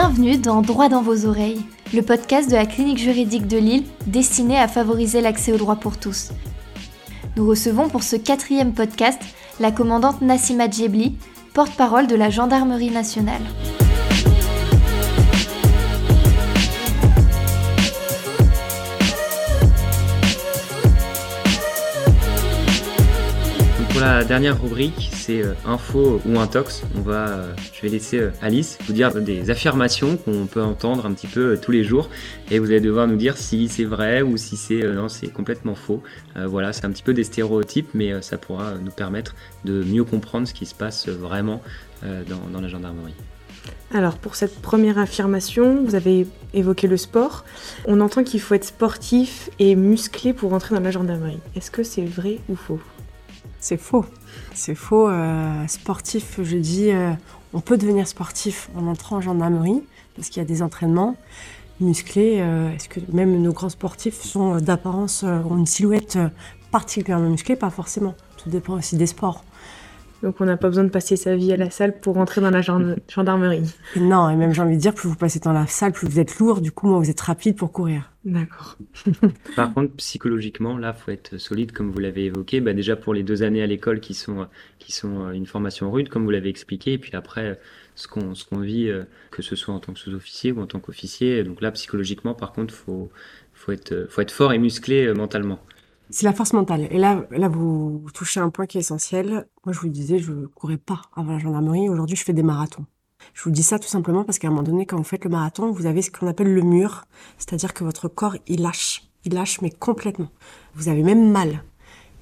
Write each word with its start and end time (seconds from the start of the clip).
Bienvenue 0.00 0.38
dans 0.38 0.62
Droit 0.62 0.88
dans 0.88 1.02
vos 1.02 1.26
oreilles, 1.26 1.60
le 1.92 2.02
podcast 2.02 2.48
de 2.48 2.54
la 2.54 2.66
clinique 2.66 2.98
juridique 2.98 3.48
de 3.48 3.58
Lille 3.58 3.82
destiné 4.06 4.56
à 4.56 4.68
favoriser 4.68 5.20
l'accès 5.20 5.52
au 5.52 5.56
droit 5.56 5.74
pour 5.74 5.96
tous. 5.96 6.30
Nous 7.36 7.44
recevons 7.44 7.88
pour 7.88 8.04
ce 8.04 8.14
quatrième 8.14 8.74
podcast 8.74 9.20
la 9.58 9.72
commandante 9.72 10.22
Nassima 10.22 10.70
Djebli, 10.70 11.16
porte-parole 11.52 12.06
de 12.06 12.14
la 12.14 12.30
Gendarmerie 12.30 12.92
nationale. 12.92 13.42
Pour 23.98 24.06
la 24.06 24.22
dernière 24.22 24.62
rubrique, 24.62 25.10
c'est 25.12 25.42
euh, 25.42 25.54
info 25.66 26.20
ou 26.24 26.38
intox. 26.38 26.84
On 26.96 27.00
va, 27.00 27.30
euh, 27.30 27.52
je 27.72 27.82
vais 27.82 27.88
laisser 27.88 28.20
euh, 28.20 28.30
Alice 28.40 28.78
vous 28.86 28.92
dire 28.92 29.12
des 29.12 29.50
affirmations 29.50 30.16
qu'on 30.16 30.46
peut 30.46 30.62
entendre 30.62 31.04
un 31.04 31.12
petit 31.12 31.26
peu 31.26 31.58
tous 31.60 31.72
les 31.72 31.82
jours, 31.82 32.08
et 32.48 32.60
vous 32.60 32.66
allez 32.66 32.80
devoir 32.80 33.08
nous 33.08 33.16
dire 33.16 33.36
si 33.36 33.66
c'est 33.66 33.82
vrai 33.82 34.22
ou 34.22 34.36
si 34.36 34.56
c'est 34.56 35.32
complètement 35.34 35.74
faux. 35.74 36.00
voilà, 36.36 36.72
c'est 36.72 36.84
un 36.84 36.92
petit 36.92 37.02
peu 37.02 37.12
des 37.12 37.24
stéréotypes, 37.24 37.88
mais 37.92 38.22
ça 38.22 38.38
pourra 38.38 38.74
nous 38.80 38.92
permettre 38.92 39.34
de 39.64 39.82
mieux 39.82 40.04
comprendre 40.04 40.46
ce 40.46 40.54
qui 40.54 40.64
se 40.64 40.76
passe 40.76 41.08
vraiment 41.08 41.60
dans 42.02 42.60
la 42.60 42.68
gendarmerie. 42.68 43.16
Alors 43.92 44.16
pour 44.18 44.36
cette 44.36 44.62
première 44.62 44.98
affirmation, 44.98 45.82
vous 45.84 45.96
avez 45.96 46.28
évoqué 46.54 46.86
le 46.86 46.98
sport. 46.98 47.44
On 47.84 48.00
entend 48.00 48.22
qu'il 48.22 48.40
faut 48.40 48.54
être 48.54 48.64
sportif 48.66 49.50
et 49.58 49.74
musclé 49.74 50.32
pour 50.32 50.52
entrer 50.52 50.76
dans 50.76 50.82
la 50.82 50.92
gendarmerie. 50.92 51.40
Est-ce 51.56 51.72
que 51.72 51.82
c'est 51.82 52.04
vrai 52.04 52.38
ou 52.48 52.54
faux? 52.54 52.78
C'est 53.60 53.76
faux. 53.76 54.04
C'est 54.54 54.74
faux. 54.74 55.08
Euh, 55.08 55.66
sportif, 55.66 56.40
je 56.42 56.56
dis, 56.56 56.90
euh, 56.90 57.12
on 57.52 57.60
peut 57.60 57.76
devenir 57.76 58.06
sportif 58.06 58.70
en 58.76 58.86
entrant 58.86 59.16
en 59.16 59.20
gendarmerie 59.20 59.82
parce 60.16 60.28
qu'il 60.28 60.42
y 60.42 60.44
a 60.44 60.48
des 60.48 60.62
entraînements 60.62 61.16
musclés. 61.80 62.38
Euh, 62.40 62.72
est-ce 62.74 62.88
que 62.88 63.00
même 63.12 63.40
nos 63.40 63.52
grands 63.52 63.68
sportifs 63.68 64.20
sont 64.20 64.58
d'apparence, 64.58 65.22
ont 65.22 65.56
une 65.56 65.66
silhouette 65.66 66.18
particulièrement 66.70 67.30
musclée? 67.30 67.56
Pas 67.56 67.70
forcément. 67.70 68.14
Tout 68.36 68.50
dépend 68.50 68.74
aussi 68.74 68.96
des 68.96 69.06
sports. 69.06 69.44
Donc 70.22 70.40
on 70.40 70.44
n'a 70.44 70.56
pas 70.56 70.68
besoin 70.68 70.84
de 70.84 70.88
passer 70.88 71.16
sa 71.16 71.36
vie 71.36 71.52
à 71.52 71.56
la 71.56 71.70
salle 71.70 72.00
pour 72.00 72.16
rentrer 72.16 72.40
dans 72.40 72.50
la 72.50 72.60
gendarmerie. 72.60 73.72
non, 73.96 74.28
et 74.28 74.34
même 74.34 74.52
j'ai 74.52 74.62
envie 74.62 74.76
de 74.76 74.80
dire, 74.80 74.92
plus 74.92 75.08
vous 75.08 75.14
passez 75.14 75.38
dans 75.38 75.52
la 75.52 75.68
salle, 75.68 75.92
plus 75.92 76.08
vous 76.08 76.18
êtes 76.18 76.38
lourd, 76.38 76.60
du 76.60 76.72
coup, 76.72 76.88
moins 76.88 76.98
vous 76.98 77.10
êtes 77.10 77.20
rapide 77.20 77.56
pour 77.56 77.70
courir. 77.70 78.10
D'accord. 78.28 78.76
Par 79.56 79.72
contre, 79.72 79.94
psychologiquement, 79.94 80.76
là, 80.76 80.92
faut 80.92 81.10
être 81.10 81.38
solide, 81.38 81.72
comme 81.72 81.90
vous 81.90 81.98
l'avez 81.98 82.26
évoqué. 82.26 82.60
Bah, 82.60 82.74
déjà 82.74 82.94
pour 82.94 83.14
les 83.14 83.22
deux 83.22 83.42
années 83.42 83.62
à 83.62 83.66
l'école 83.66 84.00
qui 84.00 84.12
sont, 84.12 84.46
qui 84.78 84.92
sont 84.92 85.24
euh, 85.24 85.30
une 85.30 85.46
formation 85.46 85.90
rude, 85.90 86.10
comme 86.10 86.24
vous 86.24 86.30
l'avez 86.30 86.50
expliqué, 86.50 86.92
et 86.92 86.98
puis 86.98 87.16
après, 87.16 87.58
ce 87.94 88.06
qu'on 88.06 88.34
ce 88.34 88.44
qu'on 88.44 88.60
vit, 88.60 88.90
euh, 88.90 89.04
que 89.30 89.40
ce 89.40 89.56
soit 89.56 89.72
en 89.72 89.80
tant 89.80 89.94
que 89.94 89.98
sous-officier 89.98 90.52
ou 90.52 90.60
en 90.60 90.66
tant 90.66 90.78
qu'officier. 90.78 91.42
Donc 91.42 91.62
là, 91.62 91.70
psychologiquement, 91.70 92.34
par 92.34 92.52
contre, 92.52 92.74
faut, 92.74 93.10
faut, 93.54 93.72
être, 93.72 94.06
faut 94.10 94.20
être 94.20 94.30
fort 94.30 94.52
et 94.52 94.58
musclé 94.58 95.06
euh, 95.06 95.14
mentalement. 95.14 95.60
C'est 96.10 96.26
la 96.26 96.34
force 96.34 96.52
mentale. 96.52 96.86
Et 96.90 96.98
là, 96.98 97.26
là, 97.30 97.48
vous 97.48 98.04
touchez 98.12 98.40
un 98.40 98.50
point 98.50 98.66
qui 98.66 98.76
est 98.76 98.82
essentiel. 98.82 99.46
Moi, 99.64 99.72
je 99.72 99.80
vous 99.80 99.88
disais, 99.88 100.18
je 100.18 100.32
courais 100.54 100.76
pas 100.76 101.00
avant 101.16 101.32
la 101.32 101.38
gendarmerie. 101.38 101.88
Aujourd'hui, 101.88 102.16
je 102.16 102.24
fais 102.24 102.34
des 102.34 102.42
marathons. 102.42 102.84
Je 103.34 103.42
vous 103.44 103.50
dis 103.50 103.62
ça 103.62 103.78
tout 103.78 103.88
simplement 103.88 104.24
parce 104.24 104.38
qu'à 104.38 104.48
un 104.48 104.50
moment 104.50 104.62
donné, 104.62 104.86
quand 104.86 104.96
vous 104.96 105.04
faites 105.04 105.24
le 105.24 105.30
marathon, 105.30 105.70
vous 105.70 105.86
avez 105.86 106.02
ce 106.02 106.10
qu'on 106.10 106.26
appelle 106.26 106.52
le 106.52 106.62
mur. 106.62 107.04
C'est-à-dire 107.38 107.74
que 107.74 107.84
votre 107.84 108.08
corps, 108.08 108.36
il 108.46 108.62
lâche. 108.62 109.04
Il 109.24 109.34
lâche, 109.34 109.60
mais 109.60 109.70
complètement. 109.70 110.30
Vous 110.74 110.88
avez 110.88 111.02
même 111.02 111.30
mal. 111.30 111.62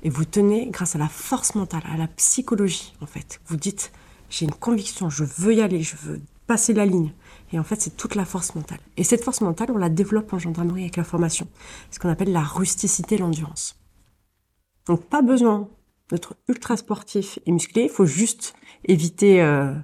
Et 0.03 0.11
vous 0.11 0.25
tenez 0.25 0.69
grâce 0.71 0.95
à 0.95 0.99
la 0.99 1.09
force 1.09 1.55
mentale, 1.55 1.83
à 1.93 1.97
la 1.97 2.07
psychologie, 2.07 2.95
en 3.01 3.07
fait. 3.07 3.41
Vous 3.47 3.57
dites, 3.57 3.93
j'ai 4.31 4.45
une 4.45 4.55
conviction, 4.55 5.11
je 5.11 5.25
veux 5.25 5.55
y 5.55 5.63
aller, 5.63 5.83
je 5.83 5.97
veux 5.97 6.21
passer 6.47 6.73
la 6.73 6.87
ligne. 6.87 7.13
Et 7.53 7.59
en 7.59 7.65
fait, 7.65 7.81
c'est 7.81 7.97
toute 7.97 8.15
la 8.15 8.25
force 8.25 8.55
mentale. 8.55 8.81
Et 8.97 9.05
cette 9.05 9.25
force 9.25 9.41
mentale, 9.41 9.71
on 9.73 9.79
la 9.79 9.89
développe 9.89 10.33
en 10.33 10.39
gendarmerie 10.39 10.83
avec 10.83 10.97
la 10.97 11.05
formation. 11.05 11.49
Ce 11.91 11.99
qu'on 11.99 12.09
appelle 12.09 12.33
la 12.33 12.43
rusticité, 12.43 13.19
l'endurance. 13.19 13.77
Donc, 14.87 15.05
pas 15.05 15.23
besoin 15.23 15.69
d'être 16.11 16.37
ultra 16.49 16.77
sportif 16.77 17.39
et 17.47 17.53
musclé. 17.53 17.85
Il 17.85 17.91
faut 17.91 18.07
juste 18.07 18.55
éviter, 18.85 19.43
euh, 19.43 19.75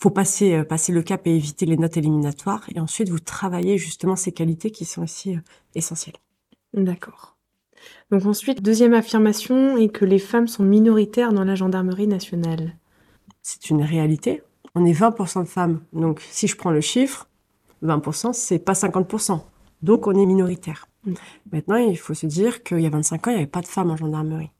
faut 0.00 0.10
passer, 0.10 0.54
euh, 0.54 0.64
passer 0.64 0.92
le 0.92 1.02
cap 1.02 1.26
et 1.26 1.34
éviter 1.34 1.66
les 1.66 1.76
notes 1.76 1.96
éliminatoires. 1.96 2.64
Et 2.74 2.80
ensuite, 2.80 3.08
vous 3.08 3.18
travaillez 3.18 3.78
justement 3.78 4.16
ces 4.16 4.32
qualités 4.32 4.70
qui 4.70 4.84
sont 4.84 5.02
aussi 5.02 5.36
euh, 5.36 5.40
essentielles. 5.74 6.16
D'accord. 6.74 7.36
Donc 8.10 8.26
ensuite, 8.26 8.62
deuxième 8.62 8.94
affirmation 8.94 9.76
est 9.76 9.88
que 9.88 10.04
les 10.04 10.18
femmes 10.18 10.48
sont 10.48 10.64
minoritaires 10.64 11.32
dans 11.32 11.44
la 11.44 11.54
gendarmerie 11.54 12.08
nationale. 12.08 12.76
C'est 13.42 13.70
une 13.70 13.82
réalité 13.82 14.42
on 14.74 14.84
est 14.84 14.92
20% 14.92 15.42
de 15.42 15.48
femmes. 15.48 15.80
Donc, 15.92 16.20
si 16.30 16.46
je 16.46 16.56
prends 16.56 16.70
le 16.70 16.80
chiffre, 16.80 17.28
20%, 17.82 18.32
c'est 18.32 18.58
pas 18.58 18.72
50%. 18.72 19.40
Donc, 19.82 20.06
on 20.06 20.12
est 20.12 20.26
minoritaire. 20.26 20.86
Mm. 21.04 21.14
Maintenant, 21.52 21.76
il 21.76 21.98
faut 21.98 22.14
se 22.14 22.26
dire 22.26 22.62
qu'il 22.62 22.80
y 22.80 22.86
a 22.86 22.90
25 22.90 23.26
ans, 23.26 23.30
il 23.30 23.34
n'y 23.34 23.40
avait 23.40 23.50
pas 23.50 23.60
de 23.60 23.66
femmes 23.66 23.90
en 23.90 23.96
gendarmerie. 23.96 24.50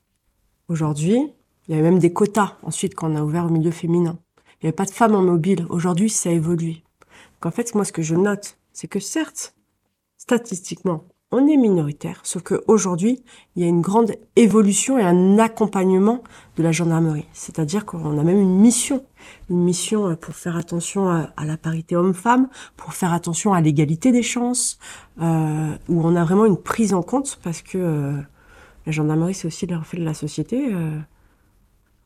Aujourd'hui, 0.68 1.32
il 1.66 1.74
y 1.74 1.78
avait 1.78 1.88
même 1.88 1.98
des 1.98 2.12
quotas 2.12 2.56
ensuite 2.62 2.94
qu'on 2.94 3.16
a 3.16 3.22
ouvert 3.22 3.46
au 3.46 3.50
milieu 3.50 3.70
féminin. 3.70 4.18
Il 4.60 4.66
n'y 4.66 4.68
avait 4.68 4.76
pas 4.76 4.84
de 4.84 4.90
femmes 4.90 5.14
en 5.14 5.22
mobile. 5.22 5.66
Aujourd'hui, 5.68 6.10
ça 6.10 6.30
a 6.30 6.32
évolué. 6.32 6.82
Donc, 7.34 7.46
en 7.46 7.50
fait, 7.50 7.74
moi, 7.74 7.84
ce 7.84 7.92
que 7.92 8.02
je 8.02 8.14
note, 8.14 8.58
c'est 8.72 8.88
que 8.88 9.00
certes, 9.00 9.54
statistiquement, 10.16 11.04
on 11.30 11.46
est 11.46 11.56
minoritaire, 11.58 12.20
sauf 12.22 12.42
qu'aujourd'hui, 12.42 13.22
il 13.54 13.62
y 13.62 13.66
a 13.66 13.68
une 13.68 13.82
grande 13.82 14.12
évolution 14.36 14.98
et 14.98 15.02
un 15.02 15.38
accompagnement 15.38 16.22
de 16.56 16.62
la 16.62 16.72
gendarmerie. 16.72 17.26
C'est-à-dire 17.34 17.84
qu'on 17.84 18.18
a 18.18 18.22
même 18.22 18.40
une 18.40 18.58
mission, 18.58 19.04
une 19.50 19.62
mission 19.62 20.08
euh, 20.08 20.14
pour 20.14 20.34
faire 20.34 20.56
attention 20.56 21.10
à, 21.10 21.44
la 21.44 21.58
parité 21.58 21.96
homme-femme, 21.96 22.48
pour 22.78 22.94
faire 22.94 23.12
attention 23.12 23.52
à 23.52 23.60
l'égalité 23.60 24.10
des 24.10 24.22
chances, 24.22 24.78
euh, 25.20 25.74
où 25.88 26.00
on 26.02 26.16
a 26.16 26.24
vraiment 26.24 26.46
une 26.46 26.56
prise 26.56 26.94
en 26.94 27.02
compte 27.02 27.38
parce 27.42 27.60
que 27.60 27.76
euh, 27.76 28.16
la 28.86 28.92
gendarmerie, 28.92 29.34
c'est 29.34 29.46
aussi 29.46 29.66
le 29.66 29.76
reflet 29.76 30.00
de 30.00 30.06
la 30.06 30.14
société. 30.14 30.72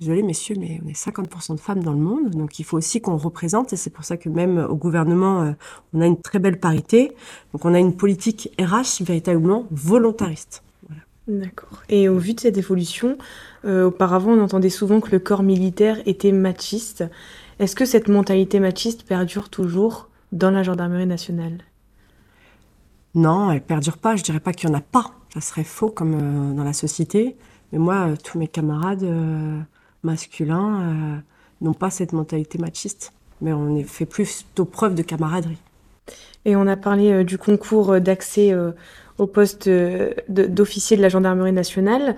Désolé 0.02 0.22
messieurs, 0.22 0.56
mais 0.58 0.80
on 0.84 0.88
est 0.88 0.96
50% 0.96 1.54
de 1.54 1.60
femmes 1.60 1.82
dans 1.82 1.92
le 1.92 1.98
monde, 1.98 2.30
donc 2.30 2.58
il 2.58 2.64
faut 2.64 2.76
aussi 2.76 3.00
qu'on 3.00 3.16
représente, 3.16 3.72
et 3.72 3.76
c'est 3.76 3.90
pour 3.90 4.04
ça 4.04 4.16
que 4.16 4.28
même 4.28 4.58
au 4.58 4.74
gouvernement, 4.74 5.42
euh, 5.42 5.52
on 5.94 6.00
a 6.00 6.06
une 6.06 6.20
très 6.20 6.40
belle 6.40 6.58
parité. 6.58 7.12
Donc 7.52 7.64
on 7.64 7.72
a 7.72 7.78
une 7.78 7.96
politique 7.96 8.50
RH 8.60 9.04
véritablement 9.04 9.66
volontariste. 9.70 10.64
D'accord. 11.28 11.82
Et 11.88 12.08
au 12.08 12.18
vu 12.18 12.34
de 12.34 12.40
cette 12.40 12.58
évolution, 12.58 13.16
euh, 13.64 13.86
auparavant 13.86 14.32
on 14.32 14.42
entendait 14.42 14.70
souvent 14.70 15.00
que 15.00 15.12
le 15.12 15.20
corps 15.20 15.44
militaire 15.44 15.98
était 16.04 16.32
machiste. 16.32 17.04
Est-ce 17.60 17.76
que 17.76 17.84
cette 17.84 18.08
mentalité 18.08 18.58
machiste 18.58 19.04
perdure 19.04 19.48
toujours 19.48 20.08
dans 20.32 20.50
la 20.50 20.64
gendarmerie 20.64 21.06
nationale? 21.06 21.58
Non, 23.14 23.52
elle 23.52 23.62
perdure 23.62 23.98
pas. 23.98 24.16
Je 24.16 24.24
dirais 24.24 24.40
pas 24.40 24.52
qu'il 24.52 24.69
y 24.69 24.72
en 24.72 24.74
a 24.74 24.80
pas. 24.80 25.12
Ça 25.32 25.40
serait 25.40 25.64
faux 25.64 25.90
comme 25.90 26.14
euh, 26.14 26.54
dans 26.54 26.64
la 26.64 26.72
société. 26.72 27.36
Mais 27.70 27.78
moi, 27.78 28.08
tous 28.22 28.38
mes 28.38 28.48
camarades, 28.48 29.04
masculins 30.02 30.80
euh, 30.80 31.16
n'ont 31.60 31.74
pas 31.74 31.90
cette 31.90 32.12
mentalité 32.12 32.58
machiste, 32.58 33.12
mais 33.40 33.52
on 33.52 33.82
fait 33.84 34.06
plutôt 34.06 34.64
preuve 34.64 34.94
de 34.94 35.02
camaraderie. 35.02 35.58
Et 36.44 36.56
on 36.56 36.66
a 36.66 36.76
parlé 36.76 37.12
euh, 37.12 37.24
du 37.24 37.38
concours 37.38 38.00
d'accès 38.00 38.52
euh, 38.52 38.72
au 39.18 39.26
poste 39.26 39.68
d'officier 40.28 40.96
de 40.96 41.02
la 41.02 41.08
gendarmerie 41.08 41.52
nationale. 41.52 42.16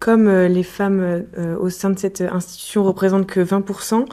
Comme 0.00 0.28
les 0.28 0.64
femmes 0.64 1.24
au 1.60 1.70
sein 1.70 1.90
de 1.90 1.98
cette 1.98 2.20
institution 2.20 2.82
représentent 2.82 3.28
que 3.28 3.40
20%, 3.40 4.04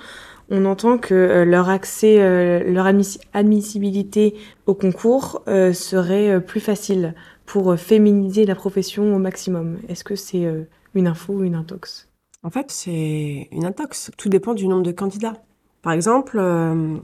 on 0.52 0.66
entend 0.66 1.00
que 1.00 1.44
leur 1.44 1.70
accès, 1.70 2.64
leur 2.72 2.86
admissibilité 3.34 4.36
au 4.68 4.76
concours 4.76 5.42
serait 5.48 6.40
plus 6.40 6.60
facile 6.60 7.16
pour 7.48 7.76
féminiser 7.78 8.46
la 8.46 8.56
profession 8.56 9.16
au 9.16 9.20
maximum. 9.20 9.80
Est-ce 9.90 10.04
que 10.04 10.16
c'est 10.16 10.48
une 10.94 11.08
info 11.08 11.34
ou 11.34 11.44
une 11.44 11.56
intox? 11.56 12.09
En 12.44 12.50
fait, 12.50 12.72
c'est 12.72 13.50
une 13.52 13.66
intox. 13.66 14.12
Tout 14.18 14.30
dépend 14.30 14.54
du 14.54 14.68
nombre 14.68 14.84
de 14.84 14.92
candidats. 14.92 15.34
Par 15.82 15.94
exemple, 15.94 16.38
euh, 16.40 16.98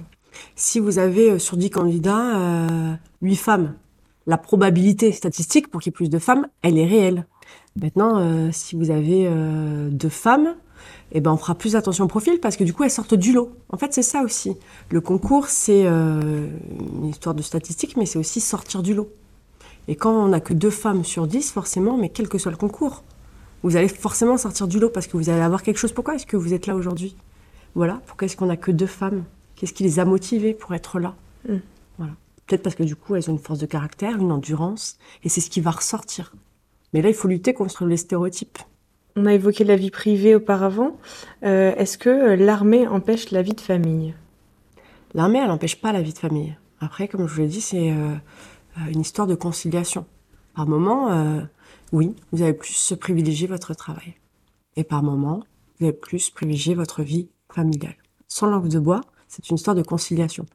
si 0.55 0.79
vous 0.79 0.99
avez 0.99 1.31
euh, 1.31 1.39
sur 1.39 1.57
10 1.57 1.69
candidats 1.69 2.37
euh, 2.37 2.93
8 3.21 3.35
femmes, 3.35 3.73
la 4.27 4.37
probabilité 4.37 5.11
statistique 5.11 5.69
pour 5.69 5.81
qu'il 5.81 5.91
y 5.91 5.93
ait 5.93 5.97
plus 5.97 6.09
de 6.09 6.19
femmes, 6.19 6.47
elle 6.61 6.77
est 6.77 6.85
réelle. 6.85 7.25
Maintenant, 7.79 8.17
euh, 8.17 8.49
si 8.51 8.75
vous 8.75 8.89
avez 8.89 9.29
deux 9.91 10.09
femmes, 10.09 10.55
eh 11.11 11.19
ben 11.19 11.31
on 11.31 11.37
fera 11.37 11.55
plus 11.55 11.75
attention 11.75 12.05
au 12.05 12.07
profil 12.07 12.39
parce 12.39 12.55
que 12.55 12.63
du 12.63 12.73
coup 12.73 12.83
elles 12.83 12.91
sortent 12.91 13.13
du 13.13 13.33
lot. 13.33 13.51
En 13.69 13.77
fait, 13.77 13.93
c'est 13.93 14.01
ça 14.01 14.21
aussi. 14.23 14.55
Le 14.89 15.01
concours, 15.01 15.47
c'est 15.47 15.83
une 15.83 17.05
histoire 17.05 17.35
de 17.35 17.41
statistiques, 17.41 17.97
mais 17.97 18.05
c'est 18.05 18.17
aussi 18.17 18.41
sortir 18.41 18.81
du 18.81 18.93
lot. 18.93 19.09
Et 19.87 19.95
quand 19.95 20.11
on 20.11 20.29
n'a 20.29 20.39
que 20.39 20.53
deux 20.53 20.71
femmes 20.71 21.03
sur 21.03 21.27
10, 21.27 21.51
forcément, 21.51 21.97
mais 21.97 22.09
quel 22.09 22.27
que 22.27 22.37
soit 22.39 22.51
le 22.51 22.57
concours, 22.57 23.03
vous 23.63 23.75
allez 23.75 23.87
forcément 23.87 24.37
sortir 24.37 24.67
du 24.67 24.79
lot 24.79 24.89
parce 24.89 25.07
que 25.07 25.17
vous 25.17 25.29
allez 25.29 25.41
avoir 25.41 25.63
quelque 25.63 25.77
chose. 25.77 25.91
Pourquoi 25.91 26.15
est-ce 26.15 26.25
que 26.25 26.37
vous 26.37 26.53
êtes 26.53 26.67
là 26.67 26.75
aujourd'hui? 26.75 27.15
Voilà. 27.73 28.01
Pourquoi 28.05 28.25
est-ce 28.25 28.37
qu'on 28.37 28.45
n'a 28.45 28.57
que 28.57 28.71
deux 28.71 28.85
femmes? 28.85 29.23
Qu'est-ce 29.55 29.73
qui 29.73 29.83
les 29.83 29.99
a 29.99 30.05
motivées 30.05 30.53
pour 30.53 30.73
être 30.75 30.99
là? 30.99 31.15
Mm. 31.47 31.57
Voilà. 31.97 32.13
Peut-être 32.45 32.63
parce 32.63 32.75
que 32.75 32.83
du 32.83 32.95
coup, 32.95 33.15
elles 33.15 33.29
ont 33.29 33.33
une 33.33 33.39
force 33.39 33.59
de 33.59 33.65
caractère, 33.65 34.17
une 34.17 34.31
endurance, 34.31 34.97
et 35.23 35.29
c'est 35.29 35.41
ce 35.41 35.49
qui 35.49 35.61
va 35.61 35.71
ressortir. 35.71 36.33
Mais 36.93 37.01
là, 37.01 37.09
il 37.09 37.15
faut 37.15 37.27
lutter 37.27 37.53
contre 37.53 37.85
les 37.85 37.97
stéréotypes. 37.97 38.59
On 39.15 39.25
a 39.25 39.33
évoqué 39.33 39.63
la 39.63 39.75
vie 39.75 39.91
privée 39.91 40.35
auparavant. 40.35 40.97
Euh, 41.43 41.73
est-ce 41.75 41.97
que 41.97 42.09
euh, 42.09 42.35
l'armée 42.35 42.87
empêche 42.87 43.31
la 43.31 43.41
vie 43.41 43.53
de 43.53 43.61
famille? 43.61 44.13
L'armée, 45.13 45.39
elle 45.39 45.47
n'empêche 45.47 45.81
pas 45.81 45.93
la 45.93 46.01
vie 46.01 46.13
de 46.13 46.17
famille. 46.17 46.55
Après, 46.81 47.07
comme 47.07 47.27
je 47.27 47.33
vous 47.33 47.41
l'ai 47.41 47.47
dit, 47.47 47.61
c'est 47.61 47.93
une 48.89 48.99
histoire 48.99 49.27
de 49.27 49.35
conciliation. 49.35 50.05
Par 50.53 50.67
moment, 50.67 51.09
oui, 51.91 52.15
vous 52.31 52.41
allez 52.41 52.53
plus 52.53 52.93
privilégier 52.99 53.47
votre 53.47 53.73
travail. 53.73 54.15
Et 54.75 54.83
par 54.83 55.03
moment, 55.03 55.43
vous 55.79 55.85
allez 55.85 55.93
plus 55.93 56.29
privilégier 56.29 56.75
votre 56.75 57.03
vie 57.03 57.29
familiale. 57.53 57.95
Sans 58.27 58.47
langue 58.47 58.67
de 58.67 58.79
bois, 58.79 59.01
c'est 59.27 59.49
une 59.49 59.55
histoire 59.55 59.75
de 59.75 59.83
conciliation. 59.83 60.45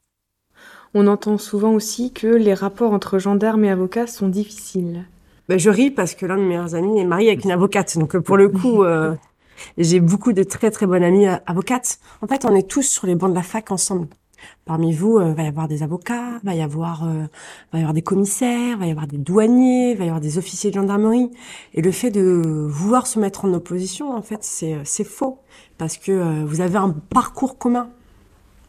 On 0.93 1.07
entend 1.07 1.37
souvent 1.37 1.73
aussi 1.73 2.11
que 2.11 2.27
les 2.27 2.53
rapports 2.53 2.91
entre 2.91 3.17
gendarmes 3.17 3.63
et 3.63 3.69
avocats 3.69 4.07
sont 4.07 4.27
difficiles. 4.27 5.05
Ben, 5.47 5.57
je 5.57 5.69
ris 5.69 5.89
parce 5.89 6.15
que 6.15 6.25
l'un 6.25 6.35
de 6.35 6.41
mes 6.41 6.49
meilleurs 6.49 6.75
amis 6.75 6.99
est 6.99 7.05
marié 7.05 7.29
avec 7.29 7.45
une 7.45 7.51
avocate. 7.51 7.97
Donc 7.97 8.17
pour 8.17 8.37
le 8.37 8.49
coup, 8.49 8.83
euh, 8.83 9.15
j'ai 9.77 9.99
beaucoup 9.99 10.33
de 10.33 10.43
très 10.43 10.69
très 10.69 10.85
bonnes 10.85 11.03
amies 11.03 11.27
euh, 11.27 11.37
avocates. 11.45 11.99
En 12.21 12.27
fait, 12.27 12.45
on 12.45 12.55
est 12.55 12.69
tous 12.69 12.83
sur 12.83 13.07
les 13.07 13.15
bancs 13.15 13.29
de 13.29 13.35
la 13.35 13.43
fac 13.43 13.71
ensemble. 13.71 14.07
Parmi 14.65 14.93
vous, 14.93 15.19
il 15.19 15.27
euh, 15.27 15.33
va 15.33 15.43
y 15.43 15.47
avoir 15.47 15.67
des 15.67 15.83
avocats, 15.83 16.39
va 16.43 16.55
y 16.55 16.61
avoir, 16.61 17.05
va 17.05 17.77
y 17.77 17.81
avoir 17.81 17.93
des 17.93 18.01
commissaires, 18.01 18.77
va 18.77 18.85
y 18.85 18.91
avoir 18.91 19.07
des 19.07 19.17
douaniers, 19.17 19.95
va 19.95 20.05
y 20.05 20.07
avoir 20.07 20.21
des 20.21 20.37
officiers 20.37 20.69
de 20.69 20.75
gendarmerie. 20.75 21.31
Et 21.73 21.81
le 21.81 21.91
fait 21.91 22.11
de 22.11 22.67
vouloir 22.69 23.07
se 23.07 23.19
mettre 23.19 23.45
en 23.45 23.53
opposition, 23.53 24.15
en 24.15 24.21
fait, 24.21 24.43
c'est 24.43 24.77
c'est 24.83 25.03
faux 25.03 25.39
parce 25.77 25.97
que 25.97 26.43
vous 26.43 26.61
avez 26.61 26.77
un 26.77 26.89
parcours 26.89 27.57
commun, 27.57 27.89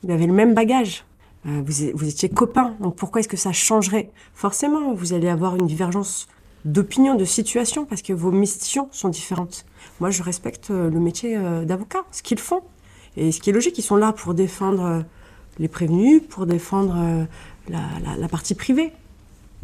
vous 0.03 0.11
avez 0.11 0.27
le 0.27 0.33
même 0.33 0.55
bagage. 0.55 1.05
vous, 1.45 1.91
vous 1.95 2.09
étiez 2.09 2.29
copains, 2.29 2.75
donc 2.81 2.97
pourquoi 2.97 3.21
est-ce 3.21 3.29
que 3.29 3.37
ça 3.37 3.53
changerait? 3.53 4.11
Forcément, 4.35 4.95
vous 4.95 5.13
allez 5.13 5.29
avoir 5.29 5.57
une 5.57 5.67
divergence 5.67 6.29
d'opinion, 6.65 7.15
de 7.15 7.25
situation, 7.25 7.85
parce 7.85 8.03
que 8.03 8.13
vos 8.13 8.31
missions 8.31 8.89
sont 8.93 9.09
différentes. 9.09 9.65
Moi, 10.01 10.11
je 10.11 10.23
respecte 10.23 10.71
euh, 10.71 10.91
le 10.91 11.01
métier 11.01 11.37
euh, 11.37 11.65
d'avocat, 11.65 12.05
ce 12.13 12.23
qu'ils 12.23 12.39
font. 12.39 12.63
Et 13.17 13.33
ce 13.33 13.41
qui 13.41 13.51
est 13.51 13.53
logique, 13.53 13.77
ils 13.79 13.83
sont 13.83 13.97
là 13.97 14.13
pour 14.13 14.35
défendre 14.35 14.85
euh, 14.85 15.01
les 15.59 15.69
prévenus, 15.69 16.23
pour 16.29 16.47
défendre 16.47 17.27
la, 17.69 18.29
partie 18.29 18.55
privée. 18.55 18.93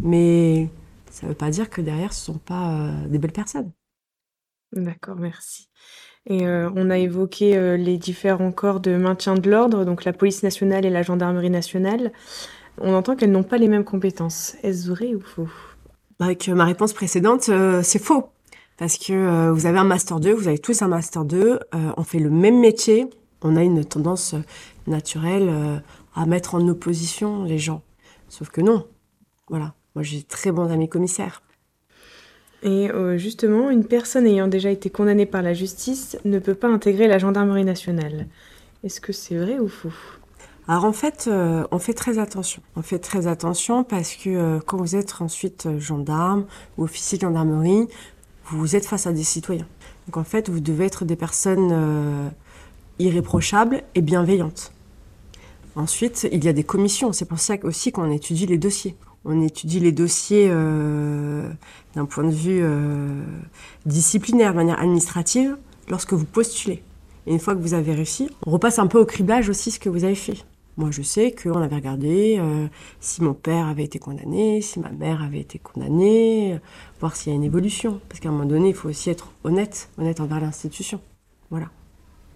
Mais 0.00 0.69
ça 1.11 1.26
ne 1.26 1.31
veut 1.31 1.37
pas 1.37 1.50
dire 1.50 1.70
que 1.70 1.81
derrière, 1.81 2.12
ce 2.12 2.31
ne 2.31 2.35
sont 2.35 2.40
pas 2.40 2.90
des 3.08 3.19
belles 3.19 3.32
personnes. 3.32 3.73
D'accord, 4.73 5.17
merci. 5.17 5.69
Et 6.26 6.46
on 6.46 6.90
a 6.90 6.99
évoqué 6.99 7.76
les 7.79 7.96
différents 7.96 8.52
corps 8.52 8.81
de 8.81 8.96
maintien 8.96 9.35
de 9.35 9.50
l'ordre, 9.50 9.85
donc 9.85 10.05
la 10.05 10.12
police 10.12 10.43
nationale 10.43 10.85
et 10.85 10.90
la 10.90 11.02
gendarmerie 11.02 11.50
nationale. 11.50 12.12
On 12.81 12.94
entend 12.94 13.17
qu'elles 13.17 13.32
n'ont 13.32 13.43
pas 13.43 13.58
les 13.58 13.69
mêmes 13.69 13.84
compétences. 13.84 14.56
Est-ce 14.62 14.88
vrai 14.88 15.14
ou 15.14 15.20
faux? 15.20 15.49
Avec 16.20 16.49
ma 16.49 16.64
réponse 16.64 16.93
précédente, 16.93 17.49
euh, 17.49 17.81
c'est 17.82 18.02
faux. 18.02 18.31
Parce 18.76 18.96
que 18.96 19.12
euh, 19.12 19.52
vous 19.52 19.67
avez 19.67 19.79
un 19.79 19.84
Master 19.84 20.20
2, 20.20 20.32
vous 20.32 20.49
avez 20.49 20.58
tous 20.58 20.82
un 20.82 20.88
Master 20.88 21.25
2, 21.25 21.38
euh, 21.38 21.58
on 21.96 22.05
fait 22.05 22.19
le 22.19 22.31
même 22.31 22.61
métier, 22.61 23.08
on 23.43 23.56
a 23.56 23.62
une 23.62 23.85
tendance 23.85 24.35
naturelle 24.87 25.82
à 26.14 26.26
mettre 26.26 26.55
en 26.55 26.67
opposition 26.69 27.44
les 27.44 27.58
gens. 27.58 27.82
Sauf 28.29 28.50
que 28.50 28.61
non. 28.61 28.87
Voilà. 29.49 29.75
Moi, 29.94 30.02
j'ai 30.02 30.23
très 30.23 30.52
bons 30.52 30.70
amis 30.70 30.88
commissaires. 30.88 31.43
Et 32.62 32.88
justement, 33.17 33.70
une 33.70 33.85
personne 33.85 34.26
ayant 34.26 34.49
déjà 34.49 34.70
été 34.70 34.90
condamnée 34.90 35.26
par 35.26 35.43
la 35.43 35.55
justice 35.55 36.19
ne 36.25 36.38
peut 36.38 36.55
pas 36.55 36.69
intégrer 36.69 37.06
la 37.06 37.19
gendarmerie 37.19 37.64
nationale. 37.64 38.26
Est-ce 38.85 39.00
que 39.00 39.12
c'est 39.12 39.37
vrai 39.37 39.58
ou 39.58 39.69
faux? 39.69 39.93
Alors 40.69 40.84
en 40.84 40.93
fait, 40.93 41.25
euh, 41.29 41.67
on 41.70 41.79
fait 41.79 41.94
très 41.94 42.19
attention. 42.19 42.62
On 42.76 42.82
fait 42.82 42.99
très 42.99 43.26
attention 43.26 43.84
parce 43.84 44.14
que 44.14 44.29
euh, 44.29 44.61
quand 44.64 44.76
vous 44.76 44.96
êtes 44.96 45.14
ensuite 45.20 45.64
euh, 45.64 45.81
gendarme 45.81 46.44
ou 46.76 46.84
officier 46.84 47.17
de 47.17 47.23
gendarmerie, 47.23 47.88
vous 48.50 48.76
êtes 48.76 48.84
face 48.84 49.06
à 49.06 49.12
des 49.12 49.25
citoyens. 49.25 49.67
Donc 50.06 50.19
en 50.19 50.25
fait, 50.25 50.50
vous 50.50 50.61
devez 50.61 50.84
être 50.84 51.06
des 51.06 51.17
personnes 51.17 52.31
irréprochables 52.98 53.82
et 53.94 54.02
bienveillantes. 54.02 54.72
Ensuite, 55.76 56.28
il 56.32 56.44
y 56.44 56.48
a 56.48 56.52
des 56.52 56.64
commissions. 56.64 57.12
C'est 57.12 57.24
pour 57.24 57.38
ça 57.38 57.54
aussi 57.62 57.92
qu'on 57.92 58.10
étudie 58.10 58.46
les 58.46 58.58
dossiers. 58.58 58.96
On 59.24 59.40
étudie 59.42 59.80
les 59.80 59.92
dossiers 59.92 60.48
d'un 60.48 62.04
point 62.06 62.24
de 62.24 62.34
vue 62.34 62.64
disciplinaire, 63.86 64.52
de 64.52 64.56
manière 64.56 64.80
administrative, 64.80 65.56
lorsque 65.88 66.14
vous 66.14 66.24
postulez. 66.24 66.82
Et 67.26 67.32
une 67.32 67.38
fois 67.38 67.54
que 67.54 67.60
vous 67.60 67.74
avez 67.74 67.94
réussi, 67.94 68.30
on 68.46 68.50
repasse 68.50 68.78
un 68.78 68.86
peu 68.86 68.98
au 68.98 69.04
criblage 69.04 69.48
aussi 69.48 69.70
ce 69.70 69.78
que 69.78 69.88
vous 69.88 70.04
avez 70.04 70.14
fait. 70.14 70.44
Moi, 70.78 70.92
je 70.92 71.02
sais 71.02 71.32
qu'on 71.32 71.60
avait 71.60 71.74
regardé 71.74 72.36
euh, 72.38 72.68
si 73.00 73.20
mon 73.20 73.34
père 73.34 73.66
avait 73.66 73.82
été 73.82 73.98
condamné, 73.98 74.62
si 74.62 74.78
ma 74.78 74.90
mère 74.90 75.24
avait 75.24 75.40
été 75.40 75.58
condamnée, 75.58 76.54
euh, 76.54 76.58
voir 77.00 77.16
s'il 77.16 77.32
y 77.32 77.34
a 77.34 77.36
une 77.36 77.42
évolution. 77.42 78.00
Parce 78.08 78.20
qu'à 78.20 78.28
un 78.28 78.32
moment 78.32 78.44
donné, 78.44 78.68
il 78.68 78.74
faut 78.74 78.88
aussi 78.88 79.10
être 79.10 79.32
honnête, 79.42 79.90
honnête 79.98 80.20
envers 80.20 80.40
l'institution. 80.40 81.00
Voilà. 81.50 81.66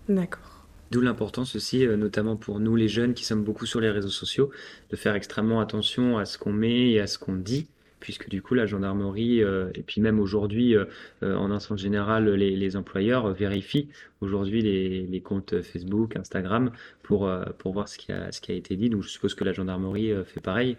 D'accord. 0.08 0.52
D'où 0.92 1.00
l'importance 1.00 1.56
aussi, 1.56 1.86
euh, 1.86 1.96
notamment 1.96 2.36
pour 2.36 2.60
nous 2.60 2.76
les 2.76 2.86
jeunes 2.86 3.14
qui 3.14 3.24
sommes 3.24 3.44
beaucoup 3.44 3.64
sur 3.64 3.80
les 3.80 3.88
réseaux 3.88 4.10
sociaux, 4.10 4.50
de 4.90 4.96
faire 4.96 5.14
extrêmement 5.14 5.58
attention 5.60 6.18
à 6.18 6.26
ce 6.26 6.36
qu'on 6.36 6.52
met 6.52 6.90
et 6.90 7.00
à 7.00 7.06
ce 7.06 7.18
qu'on 7.18 7.34
dit 7.34 7.66
puisque 7.98 8.28
du 8.28 8.42
coup 8.42 8.54
la 8.54 8.66
gendarmerie 8.66 9.44
euh, 9.44 9.70
et 9.76 9.82
puis 9.82 10.00
même 10.00 10.18
aujourd'hui 10.18 10.74
euh, 10.74 10.86
en 11.22 11.52
instance 11.52 11.80
générale 11.80 12.28
les, 12.28 12.76
employeurs 12.76 13.32
vérifient 13.32 13.88
aujourd'hui 14.20 14.60
les, 14.60 15.20
comptes 15.20 15.62
Facebook, 15.62 16.16
Instagram 16.16 16.72
pour, 17.04 17.30
pour 17.58 17.72
voir 17.72 17.86
ce 17.86 17.96
qui, 17.96 18.10
a, 18.10 18.32
ce 18.32 18.40
qui 18.40 18.50
a 18.50 18.56
été 18.56 18.74
dit. 18.74 18.90
Donc 18.90 19.04
je 19.04 19.08
suppose 19.08 19.34
que 19.34 19.44
la 19.44 19.52
gendarmerie 19.52 20.12
fait 20.26 20.40
pareil. 20.40 20.76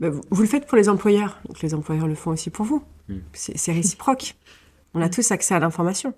vous, 0.00 0.42
le 0.42 0.48
faites 0.48 0.66
pour 0.66 0.76
les 0.76 0.88
employeurs, 0.88 1.40
donc 1.46 1.62
les 1.62 1.74
employeurs 1.74 2.08
le 2.08 2.16
font 2.16 2.32
aussi 2.32 2.50
pour 2.50 2.66
vous. 2.66 2.84
Hmm. 3.08 3.20
C'est 3.32 3.72
réciproque. 3.72 4.34
On 4.94 5.00
a 5.00 5.08
tous 5.08 5.30
accès 5.30 5.54
à 5.54 5.60
l'information. 5.60 6.12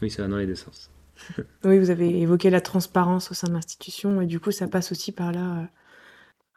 Oui, 0.00 0.10
ça 0.10 0.22
va 0.22 0.28
dans 0.28 0.38
les 0.38 0.46
deux 0.46 0.54
sens. 0.54 0.90
oui, 1.64 1.78
vous 1.78 1.90
avez 1.90 2.20
évoqué 2.20 2.50
la 2.50 2.60
transparence 2.60 3.30
au 3.30 3.34
sein 3.34 3.48
de 3.48 3.52
l'institution 3.54 4.20
et 4.20 4.26
du 4.26 4.40
coup 4.40 4.50
ça 4.50 4.68
passe 4.68 4.92
aussi 4.92 5.12
par 5.12 5.32
là. 5.32 5.68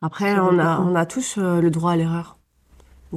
Après, 0.01 0.39
on 0.39 0.57
a, 0.57 0.79
on 0.79 0.95
a 0.95 1.05
tous 1.05 1.37
le 1.37 1.69
droit 1.69 1.91
à 1.91 1.95
l'erreur 1.95 2.39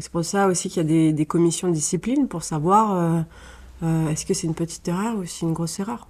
c'est 0.00 0.10
pour 0.10 0.24
ça 0.24 0.48
aussi 0.48 0.68
qu'il 0.68 0.90
y 0.90 1.08
a 1.08 1.12
des, 1.12 1.26
commissions 1.26 1.68
de 1.68 1.74
discipline 1.74 2.28
pour 2.28 2.42
savoir 2.42 2.94
euh, 2.94 3.20
euh, 3.82 4.08
est-ce 4.08 4.26
que 4.26 4.34
c'est 4.34 4.46
une 4.46 4.54
petite 4.54 4.86
erreur 4.88 5.16
ou 5.16 5.24
c'est 5.24 5.46
une 5.46 5.52
grosse 5.52 5.78
erreur. 5.78 6.08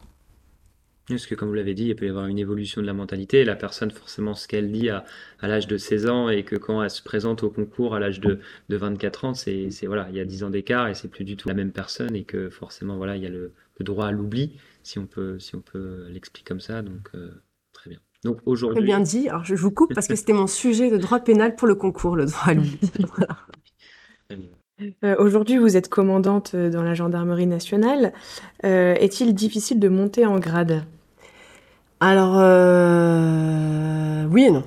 Parce 1.07 1.27
que 1.27 1.35
comme 1.35 1.49
vous 1.49 1.55
l'avez 1.55 1.75
dit, 1.75 1.89
il 1.89 1.97
peut 1.97 2.07
y 2.07 2.09
avoir 2.09 2.27
une 2.29 2.39
évolution 2.39 2.81
de 2.81 2.87
la 2.87 2.95
mentalité. 2.95 3.45
La 3.45 3.57
personne, 3.57 3.91
forcément, 3.91 4.35
ce 4.35 4.49
qu'elle 4.49 4.73
dit 4.73 4.89
à, 4.89 5.05
l'âge 5.43 5.67
de 5.67 5.77
16 5.77 6.09
ans 6.09 6.29
et 6.31 6.45
que 6.45 6.57
quand 6.57 6.83
elle 6.83 6.89
se 6.89 7.03
présente 7.03 7.43
au 7.43 7.51
concours 7.51 7.95
à 7.95 8.01
l'âge 8.01 8.21
de, 8.21 8.41
24 8.71 9.25
ans, 9.27 9.35
c'est 9.35 9.69
voilà, 9.85 10.07
il 10.09 10.17
y 10.17 10.21
a 10.21 10.25
10 10.25 10.45
ans 10.45 10.51
d'écart 10.51 10.89
et 10.89 10.95
c'est 10.95 11.09
plus 11.09 11.25
du 11.25 11.37
tout 11.37 11.47
la 11.49 11.55
même 11.55 11.73
personne 11.73 12.17
et 12.17 12.25
que 12.25 12.49
forcément, 12.49 12.97
voilà, 12.97 13.17
il 13.17 13.23
y 13.23 13.27
a 13.27 13.31
le, 13.31 13.53
droit 13.81 14.07
à 14.07 14.13
l'oubli, 14.13 14.53
si 14.85 15.01
on 15.01 15.07
peut, 15.07 15.41
si 15.41 15.57
on 15.57 15.61
peut 15.61 16.07
l'expliquer 16.09 16.47
comme 16.47 16.61
ça. 16.61 16.83
Donc, 16.83 17.09
euh, 17.15 17.43
très 17.73 17.91
bien. 17.91 17.99
Donc 18.23 18.39
aujourd'hui. 18.47 18.79
Très 18.79 18.87
bien 18.87 19.01
dit. 19.01 19.29
Alors 19.29 19.45
je 19.45 19.55
vous 19.55 19.71
coupe 19.71 19.93
parce 19.95 20.07
que 20.07 20.15
c'était 20.15 20.33
mon 20.33 20.47
sujet 20.47 20.91
de 20.91 20.97
droit 20.97 21.21
pénal 21.21 21.57
pour 21.57 21.69
le 21.69 21.75
concours, 21.75 22.17
le 22.17 22.27
droit 22.27 22.45
à 22.45 22.55
l'oubli. 22.55 22.79
Euh, 25.05 25.15
aujourd'hui, 25.19 25.59
vous 25.59 25.77
êtes 25.77 25.89
commandante 25.89 26.53
euh, 26.55 26.71
dans 26.71 26.83
la 26.83 26.95
gendarmerie 26.95 27.47
nationale. 27.47 28.13
Euh, 28.65 28.95
est-il 28.95 29.35
difficile 29.35 29.79
de 29.79 29.89
monter 29.89 30.27
en 30.27 30.39
grade? 30.39 30.85
Alors, 32.01 32.35
oui 34.31 34.45
et 34.45 34.51
non. 34.51 34.65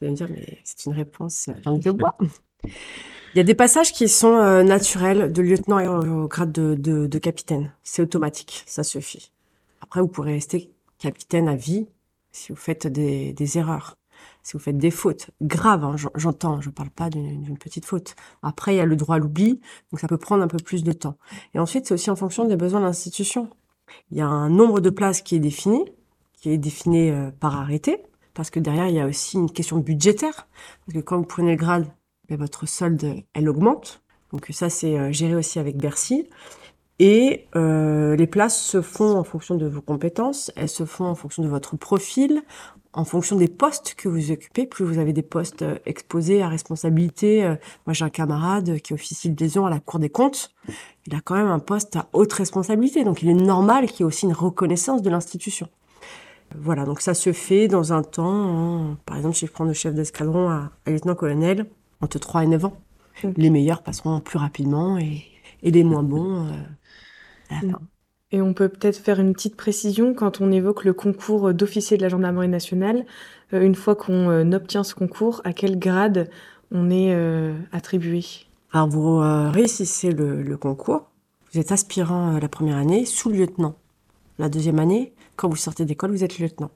Vous 0.00 0.06
allez 0.06 0.10
me 0.12 0.16
dire, 0.16 0.28
mais 0.30 0.58
c'est 0.64 0.86
une 0.86 0.94
réponse 0.94 1.50
de 1.66 1.90
bois. 1.90 2.16
Il 2.64 3.38
y 3.38 3.40
a 3.40 3.44
des 3.44 3.54
passages 3.54 3.92
qui 3.92 4.08
sont 4.08 4.64
naturels 4.64 5.30
de 5.32 5.42
lieutenant 5.42 5.84
au 5.84 6.26
grade 6.26 6.50
de, 6.50 7.18
capitaine. 7.18 7.70
C'est 7.82 8.02
automatique, 8.02 8.64
ça 8.66 8.82
suffit. 8.82 9.30
Après, 9.94 10.02
vous 10.02 10.08
pourrez 10.08 10.32
rester 10.32 10.72
capitaine 10.98 11.46
à 11.46 11.54
vie 11.54 11.86
si 12.32 12.50
vous 12.50 12.58
faites 12.58 12.88
des 12.88 13.58
erreurs 13.58 13.96
si 14.42 14.54
vous 14.54 14.58
faites 14.58 14.76
des 14.76 14.90
fautes 14.90 15.30
graves, 15.40 15.84
hein, 15.84 15.94
j'entends, 16.16 16.60
je 16.60 16.70
ne 16.70 16.74
parle 16.74 16.90
pas 16.90 17.10
d'une 17.10 17.56
petite 17.58 17.84
faute. 17.84 18.16
Après, 18.42 18.74
il 18.74 18.78
y 18.78 18.80
a 18.80 18.86
le 18.86 18.96
droit 18.96 19.14
à 19.14 19.18
l'oubli, 19.20 19.60
donc 19.92 20.00
ça 20.00 20.08
peut 20.08 20.18
prendre 20.18 20.42
un 20.42 20.48
peu 20.48 20.56
plus 20.56 20.82
de 20.82 20.90
temps. 20.90 21.16
Et 21.54 21.60
ensuite, 21.60 21.86
c'est 21.86 21.94
aussi 21.94 22.10
en 22.10 22.16
fonction 22.16 22.44
des 22.44 22.56
besoins 22.56 22.80
de 22.80 22.86
l'institution. 22.86 23.50
Il 24.10 24.18
y 24.18 24.20
a 24.20 24.26
un 24.26 24.50
nombre 24.50 24.80
de 24.80 24.90
places 24.90 25.22
qui 25.22 25.36
est 25.36 25.40
défini, 25.40 25.84
qui 26.32 26.50
est 26.50 26.58
défini 26.58 27.10
euh, 27.10 27.30
par 27.30 27.56
arrêté, 27.56 28.02
parce 28.34 28.50
que 28.50 28.58
derrière, 28.58 28.88
il 28.88 28.96
y 28.96 29.00
a 29.00 29.06
aussi 29.06 29.36
une 29.36 29.48
question 29.50 29.78
budgétaire, 29.78 30.48
parce 30.84 30.98
que 30.98 31.04
quand 31.04 31.18
vous 31.18 31.24
prenez 31.24 31.52
le 31.52 31.56
grade, 31.56 31.86
ben, 32.28 32.36
votre 32.36 32.66
solde, 32.66 33.22
elle 33.32 33.48
augmente. 33.48 34.02
Donc 34.32 34.48
ça, 34.50 34.70
c'est 34.70 34.98
euh, 34.98 35.12
géré 35.12 35.36
aussi 35.36 35.60
avec 35.60 35.76
Bercy. 35.76 36.28
Et 37.00 37.46
euh, 37.56 38.14
les 38.14 38.26
places 38.26 38.60
se 38.60 38.80
font 38.80 39.16
en 39.16 39.24
fonction 39.24 39.56
de 39.56 39.66
vos 39.66 39.80
compétences, 39.80 40.52
elles 40.54 40.68
se 40.68 40.84
font 40.84 41.06
en 41.06 41.14
fonction 41.14 41.42
de 41.42 41.48
votre 41.48 41.76
profil, 41.76 42.42
en 42.92 43.04
fonction 43.04 43.34
des 43.34 43.48
postes 43.48 43.94
que 43.94 44.08
vous 44.08 44.30
occupez, 44.30 44.66
plus 44.66 44.84
vous 44.84 44.98
avez 44.98 45.12
des 45.12 45.22
postes 45.22 45.62
euh, 45.62 45.76
exposés 45.86 46.42
à 46.42 46.48
responsabilité. 46.48 47.44
Euh, 47.44 47.56
moi, 47.86 47.94
j'ai 47.94 48.04
un 48.04 48.10
camarade 48.10 48.78
qui 48.80 48.94
officie 48.94 49.30
de 49.30 49.42
liaison 49.42 49.66
à 49.66 49.70
la 49.70 49.80
Cour 49.80 49.98
des 49.98 50.08
comptes. 50.08 50.52
Il 51.06 51.14
a 51.16 51.20
quand 51.20 51.34
même 51.34 51.48
un 51.48 51.58
poste 51.58 51.96
à 51.96 52.08
haute 52.12 52.32
responsabilité. 52.32 53.02
Donc, 53.02 53.22
il 53.22 53.28
est 53.28 53.34
normal 53.34 53.86
qu'il 53.86 54.00
y 54.00 54.02
ait 54.02 54.06
aussi 54.06 54.26
une 54.26 54.32
reconnaissance 54.32 55.02
de 55.02 55.10
l'institution. 55.10 55.68
Voilà, 56.56 56.84
donc 56.84 57.00
ça 57.00 57.14
se 57.14 57.32
fait 57.32 57.66
dans 57.66 57.92
un 57.92 58.02
temps, 58.02 58.96
par 59.06 59.16
exemple, 59.16 59.34
si 59.34 59.46
je 59.46 59.52
prends 59.52 59.64
le 59.64 59.72
chef 59.72 59.92
d'escadron 59.94 60.50
à, 60.50 60.70
lieutenant-colonel, 60.86 61.66
entre 62.00 62.18
3 62.18 62.44
et 62.44 62.46
9 62.46 62.64
ans. 62.66 62.76
Les 63.36 63.50
meilleurs 63.50 63.82
passeront 63.82 64.20
plus 64.20 64.38
rapidement 64.38 64.98
et, 64.98 65.24
les 65.62 65.82
moins 65.82 66.02
bons 66.02 66.46
euh, 66.46 66.50
à 67.50 67.54
la 67.54 67.60
fin. 67.72 67.80
Et 68.30 68.40
on 68.40 68.52
peut 68.52 68.68
peut-être 68.68 68.96
faire 68.96 69.20
une 69.20 69.32
petite 69.32 69.56
précision 69.56 70.12
quand 70.12 70.40
on 70.40 70.50
évoque 70.50 70.84
le 70.84 70.92
concours 70.92 71.54
d'officier 71.54 71.96
de 71.96 72.02
la 72.02 72.08
gendarmerie 72.08 72.48
nationale. 72.48 73.06
une 73.52 73.76
fois 73.76 73.94
qu'on 73.94 74.52
obtient 74.52 74.82
ce 74.82 74.96
concours, 74.96 75.40
à 75.44 75.52
quel 75.52 75.78
grade 75.78 76.28
on 76.72 76.90
est 76.90 77.14
attribué? 77.70 78.24
Alors 78.72 78.88
vous 78.88 79.18
réussissez 79.18 80.10
le, 80.10 80.56
concours, 80.56 81.10
vous 81.52 81.60
êtes 81.60 81.70
aspirant 81.70 82.38
la 82.40 82.48
première 82.48 82.76
année, 82.76 83.04
sous-lieutenant. 83.04 83.76
La 84.40 84.48
deuxième 84.48 84.80
année, 84.80 85.14
quand 85.36 85.48
vous 85.48 85.54
sortez 85.54 85.84
d'école, 85.84 86.10
vous 86.10 86.24
êtes 86.24 86.40
lieutenant. 86.40 86.72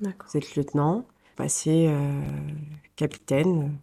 Vous 0.00 0.36
êtes 0.36 0.54
lieutenant, 0.54 0.96
vous 0.96 1.36
passez 1.36 1.90
capitaine 2.96 3.78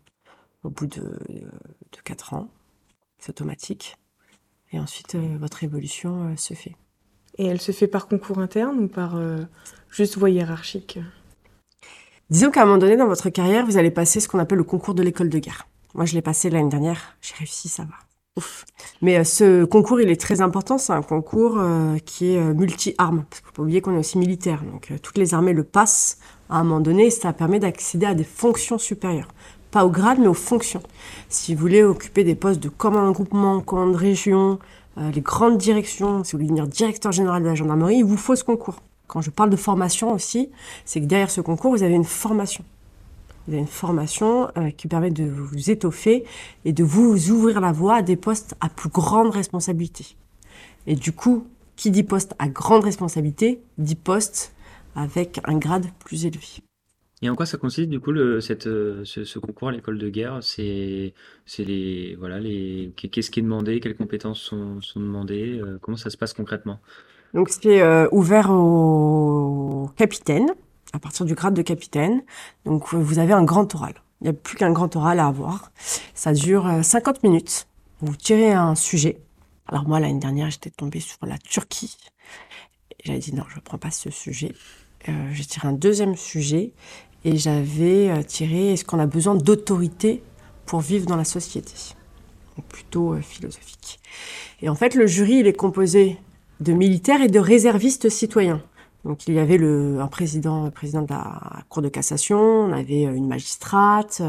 au 0.63 0.69
bout 0.69 0.85
de, 0.85 1.01
de 1.01 2.01
4 2.03 2.35
ans. 2.35 2.49
C'est 3.17 3.31
automatique. 3.31 3.95
Et 4.73 4.79
ensuite, 4.79 5.15
euh, 5.15 5.37
votre 5.39 5.63
évolution 5.63 6.29
euh, 6.29 6.35
se 6.37 6.53
fait. 6.53 6.75
Et 7.37 7.45
elle 7.45 7.61
se 7.61 7.71
fait 7.71 7.87
par 7.87 8.07
concours 8.07 8.39
interne 8.39 8.79
ou 8.79 8.87
par 8.87 9.15
euh, 9.15 9.39
juste 9.89 10.17
voie 10.17 10.29
hiérarchique? 10.29 10.99
Disons 12.29 12.51
qu'à 12.51 12.63
un 12.63 12.65
moment 12.65 12.77
donné 12.77 12.95
dans 12.95 13.07
votre 13.07 13.29
carrière, 13.29 13.65
vous 13.65 13.77
allez 13.77 13.91
passer 13.91 14.19
ce 14.19 14.27
qu'on 14.27 14.39
appelle 14.39 14.59
le 14.59 14.63
concours 14.63 14.93
de 14.93 15.03
l'école 15.03 15.29
de 15.29 15.39
guerre. 15.39 15.67
Moi, 15.93 16.05
je 16.05 16.13
l'ai 16.13 16.21
passé 16.21 16.49
l'année 16.49 16.69
dernière. 16.69 17.17
J'ai 17.21 17.35
réussi, 17.35 17.67
ça 17.67 17.83
va. 17.83 17.95
Ouf. 18.37 18.63
Mais 19.01 19.21
ce 19.25 19.65
concours, 19.65 19.99
il 19.99 20.09
est 20.09 20.19
très 20.19 20.39
important. 20.39 20.77
C'est 20.77 20.93
un 20.93 21.01
concours 21.01 21.61
qui 22.05 22.33
est 22.33 22.53
multi-armes. 22.53 23.25
Parce 23.29 23.41
qu'il 23.41 23.47
faut 23.47 23.53
pas 23.53 23.61
oublier 23.63 23.81
qu'on 23.81 23.93
est 23.95 23.99
aussi 23.99 24.17
militaire. 24.17 24.63
Donc, 24.63 24.93
toutes 25.01 25.17
les 25.17 25.33
armées 25.33 25.51
le 25.51 25.65
passent 25.65 26.19
à 26.49 26.59
un 26.59 26.63
moment 26.63 26.79
donné. 26.79 27.07
Et 27.07 27.09
ça 27.09 27.33
permet 27.33 27.59
d'accéder 27.59 28.05
à 28.05 28.13
des 28.13 28.23
fonctions 28.23 28.77
supérieures 28.77 29.33
pas 29.71 29.85
au 29.85 29.89
grade, 29.89 30.19
mais 30.19 30.27
aux 30.27 30.33
fonctions. 30.33 30.83
Si 31.29 31.55
vous 31.55 31.61
voulez 31.61 31.83
occuper 31.83 32.23
des 32.23 32.35
postes 32.35 32.59
de 32.59 32.69
commandant 32.69 33.09
de 33.09 33.13
groupement, 33.13 33.61
commandant 33.61 33.91
de 33.91 33.97
région, 33.97 34.59
euh, 34.97 35.11
les 35.11 35.21
grandes 35.21 35.57
directions, 35.57 36.23
si 36.23 36.33
vous 36.33 36.39
voulez 36.39 36.47
devenir 36.47 36.67
directeur 36.67 37.11
général 37.11 37.41
de 37.41 37.47
la 37.47 37.55
gendarmerie, 37.55 37.97
il 37.97 38.05
vous 38.05 38.17
faut 38.17 38.35
ce 38.35 38.43
concours. 38.43 38.81
Quand 39.07 39.21
je 39.21 39.29
parle 39.29 39.49
de 39.49 39.55
formation 39.55 40.13
aussi, 40.13 40.49
c'est 40.85 41.01
que 41.01 41.05
derrière 41.05 41.31
ce 41.31 41.41
concours, 41.41 41.71
vous 41.71 41.83
avez 41.83 41.95
une 41.95 42.03
formation. 42.03 42.63
Vous 43.47 43.53
avez 43.53 43.61
une 43.61 43.67
formation 43.67 44.49
euh, 44.57 44.69
qui 44.69 44.87
permet 44.87 45.11
de 45.11 45.23
vous 45.23 45.71
étoffer 45.71 46.25
et 46.65 46.73
de 46.73 46.83
vous 46.83 47.31
ouvrir 47.31 47.59
la 47.59 47.71
voie 47.71 47.95
à 47.95 48.01
des 48.01 48.15
postes 48.15 48.55
à 48.59 48.69
plus 48.69 48.89
grande 48.89 49.31
responsabilité. 49.31 50.15
Et 50.87 50.95
du 50.95 51.11
coup, 51.11 51.45
qui 51.75 51.91
dit 51.91 52.03
poste 52.03 52.35
à 52.37 52.47
grande 52.47 52.83
responsabilité, 52.83 53.61
dit 53.77 53.95
poste 53.95 54.53
avec 54.95 55.39
un 55.45 55.57
grade 55.57 55.87
plus 55.99 56.25
élevé. 56.25 56.61
Et 57.23 57.29
en 57.29 57.35
quoi 57.35 57.45
ça 57.45 57.57
consiste 57.57 57.89
du 57.89 57.99
coup 57.99 58.11
le, 58.11 58.41
cette, 58.41 58.65
euh, 58.65 59.05
ce, 59.05 59.37
concours 59.37 59.69
à 59.69 59.71
l'école 59.71 59.99
de 59.99 60.09
guerre? 60.09 60.39
C'est 60.41 61.13
les 61.59 62.15
voilà 62.19 62.39
les 62.39 62.91
qu'est-ce 62.95 63.29
qui 63.29 63.39
est 63.39 63.43
demandé? 63.43 63.79
Quelles 63.79 63.95
compétences 63.95 64.39
sont, 64.39 64.81
sont 64.81 64.99
demandées? 64.99 65.59
Euh, 65.59 65.77
Comment 65.81 65.97
ça 65.97 66.09
se 66.09 66.17
passe 66.17 66.33
concrètement? 66.33 66.79
Donc 67.35 67.49
c'est 67.49 67.81
euh, 67.81 68.07
ouvert 68.11 68.49
aux 68.49 69.89
capitaines 69.95 70.49
à 70.93 70.99
partir 70.99 71.25
du 71.25 71.35
grade 71.35 71.53
de 71.53 71.61
capitaine. 71.61 72.23
Donc 72.65 72.93
vous 72.93 73.19
avez 73.19 73.33
un 73.33 73.43
grand 73.43 73.73
oral. 73.75 73.93
Il 74.21 74.25
n'y 74.25 74.29
a 74.29 74.33
plus 74.33 74.57
qu'un 74.57 74.71
grand 74.71 74.95
oral 74.95 75.19
à 75.19 75.27
avoir. 75.27 75.71
Ça 76.15 76.33
dure 76.33 76.67
50 76.81 77.23
minutes. 77.23 77.67
Vous 77.99 78.15
tirez 78.15 78.51
un 78.51 78.73
sujet. 78.73 79.21
Alors 79.67 79.87
moi 79.87 79.99
l'année 79.99 80.19
dernière 80.19 80.49
j'étais 80.49 80.71
tombée 80.71 80.99
sur 80.99 81.23
la 81.27 81.37
Turquie. 81.37 81.97
J'avais 83.03 83.19
dit 83.19 83.33
non 83.35 83.43
je 83.47 83.57
ne 83.57 83.61
prends 83.61 83.77
pas 83.77 83.91
ce 83.91 84.09
sujet. 84.09 84.53
j'ai 85.05 85.45
tiré 85.45 85.67
un 85.67 85.73
deuxième 85.73 86.15
sujet 86.15 86.73
et 87.23 87.37
j'avais 87.37 88.09
euh, 88.09 88.23
tiré 88.23 88.73
est-ce 88.73 88.85
qu'on 88.85 88.99
a 88.99 89.05
besoin 89.05 89.35
d'autorité 89.35 90.23
pour 90.65 90.81
vivre 90.81 91.05
dans 91.05 91.15
la 91.15 91.23
société? 91.23 91.73
Donc 92.57 92.65
plutôt 92.65 93.13
euh, 93.13 93.21
philosophique. 93.21 93.99
Et 94.61 94.69
en 94.69 94.75
fait, 94.75 94.95
le 94.95 95.07
jury, 95.07 95.39
il 95.39 95.47
est 95.47 95.53
composé 95.53 96.17
de 96.59 96.73
militaires 96.73 97.21
et 97.21 97.27
de 97.27 97.39
réservistes 97.39 98.09
citoyens. 98.09 98.61
Donc 99.05 99.27
il 99.27 99.33
y 99.33 99.39
avait 99.39 99.57
le, 99.57 99.99
un 99.99 100.07
président, 100.07 100.69
président 100.69 101.01
de 101.01 101.09
la 101.09 101.63
Cour 101.69 101.81
de 101.81 101.89
cassation, 101.89 102.39
on 102.39 102.71
avait 102.71 103.05
euh, 103.05 103.13
une 103.13 103.27
magistrate 103.27 104.21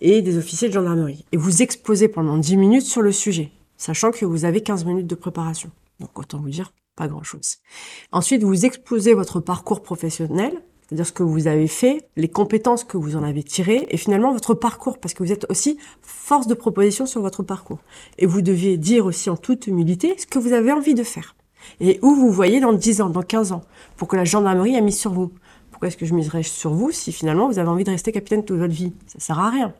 et 0.00 0.22
des 0.22 0.38
officiers 0.38 0.68
de 0.68 0.74
gendarmerie. 0.74 1.24
Et 1.32 1.36
vous 1.36 1.62
exposez 1.62 2.08
pendant 2.08 2.38
10 2.38 2.56
minutes 2.56 2.82
sur 2.82 3.02
le 3.02 3.12
sujet, 3.12 3.50
sachant 3.76 4.10
que 4.10 4.24
vous 4.24 4.44
avez 4.44 4.62
15 4.62 4.84
minutes 4.84 5.06
de 5.06 5.14
préparation. 5.14 5.70
Donc 5.98 6.18
autant 6.18 6.38
vous 6.38 6.48
dire, 6.48 6.72
pas 6.96 7.08
grand-chose. 7.08 7.58
Ensuite, 8.12 8.42
vous 8.42 8.64
exposez 8.64 9.14
votre 9.14 9.40
parcours 9.40 9.82
professionnel, 9.82 10.62
c'est-à-dire 10.90 11.06
ce 11.06 11.12
que 11.12 11.22
vous 11.22 11.46
avez 11.46 11.68
fait, 11.68 12.08
les 12.16 12.26
compétences 12.26 12.82
que 12.82 12.96
vous 12.96 13.14
en 13.14 13.22
avez 13.22 13.44
tirées, 13.44 13.86
et 13.90 13.96
finalement 13.96 14.32
votre 14.32 14.54
parcours, 14.54 14.98
parce 14.98 15.14
que 15.14 15.22
vous 15.22 15.30
êtes 15.30 15.46
aussi 15.48 15.78
force 16.02 16.48
de 16.48 16.54
proposition 16.54 17.06
sur 17.06 17.22
votre 17.22 17.44
parcours. 17.44 17.78
Et 18.18 18.26
vous 18.26 18.42
deviez 18.42 18.76
dire 18.76 19.06
aussi 19.06 19.30
en 19.30 19.36
toute 19.36 19.68
humilité 19.68 20.16
ce 20.18 20.26
que 20.26 20.40
vous 20.40 20.52
avez 20.52 20.72
envie 20.72 20.94
de 20.94 21.04
faire. 21.04 21.36
Et 21.78 22.00
où 22.02 22.16
vous 22.16 22.32
voyez 22.32 22.58
dans 22.58 22.72
10 22.72 23.02
ans, 23.02 23.08
dans 23.08 23.22
15 23.22 23.52
ans, 23.52 23.62
pour 23.96 24.08
que 24.08 24.16
la 24.16 24.24
gendarmerie 24.24 24.76
a 24.76 24.80
mis 24.80 24.90
sur 24.90 25.12
vous. 25.12 25.30
Pourquoi 25.70 25.86
est-ce 25.86 25.96
que 25.96 26.06
je 26.06 26.14
miserais 26.14 26.42
sur 26.42 26.72
vous 26.72 26.90
si 26.90 27.12
finalement 27.12 27.48
vous 27.48 27.60
avez 27.60 27.68
envie 27.68 27.84
de 27.84 27.90
rester 27.90 28.10
capitaine 28.10 28.44
toute 28.44 28.58
votre 28.58 28.74
vie? 28.74 28.92
Ça 29.06 29.20
sert 29.20 29.38
à 29.38 29.48
rien. 29.48 29.72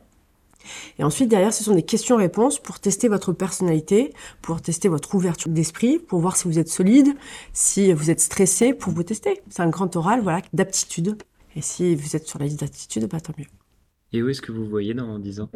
Et 0.99 1.03
ensuite, 1.03 1.29
derrière, 1.29 1.53
ce 1.53 1.63
sont 1.63 1.75
des 1.75 1.83
questions-réponses 1.83 2.59
pour 2.59 2.79
tester 2.79 3.07
votre 3.07 3.33
personnalité, 3.33 4.13
pour 4.41 4.61
tester 4.61 4.87
votre 4.87 5.15
ouverture 5.15 5.49
d'esprit, 5.49 5.99
pour 5.99 6.19
voir 6.19 6.37
si 6.37 6.47
vous 6.47 6.59
êtes 6.59 6.69
solide, 6.69 7.09
si 7.53 7.93
vous 7.93 8.09
êtes 8.09 8.19
stressé, 8.19 8.73
pour 8.73 8.93
vous 8.93 9.03
tester. 9.03 9.41
C'est 9.49 9.61
un 9.61 9.69
grand 9.69 9.95
oral, 9.95 10.21
voilà, 10.21 10.41
d'aptitude. 10.53 11.17
Et 11.55 11.61
si 11.61 11.95
vous 11.95 12.15
êtes 12.15 12.27
sur 12.27 12.39
la 12.39 12.45
liste 12.45 12.61
d'aptitude, 12.61 13.07
bah, 13.07 13.19
tant 13.19 13.33
mieux. 13.37 13.47
Et 14.13 14.21
où 14.21 14.29
est-ce 14.29 14.41
que 14.41 14.51
vous 14.51 14.65
voyez 14.65 14.93
dans 14.93 15.19
10 15.19 15.41
ans? 15.41 15.49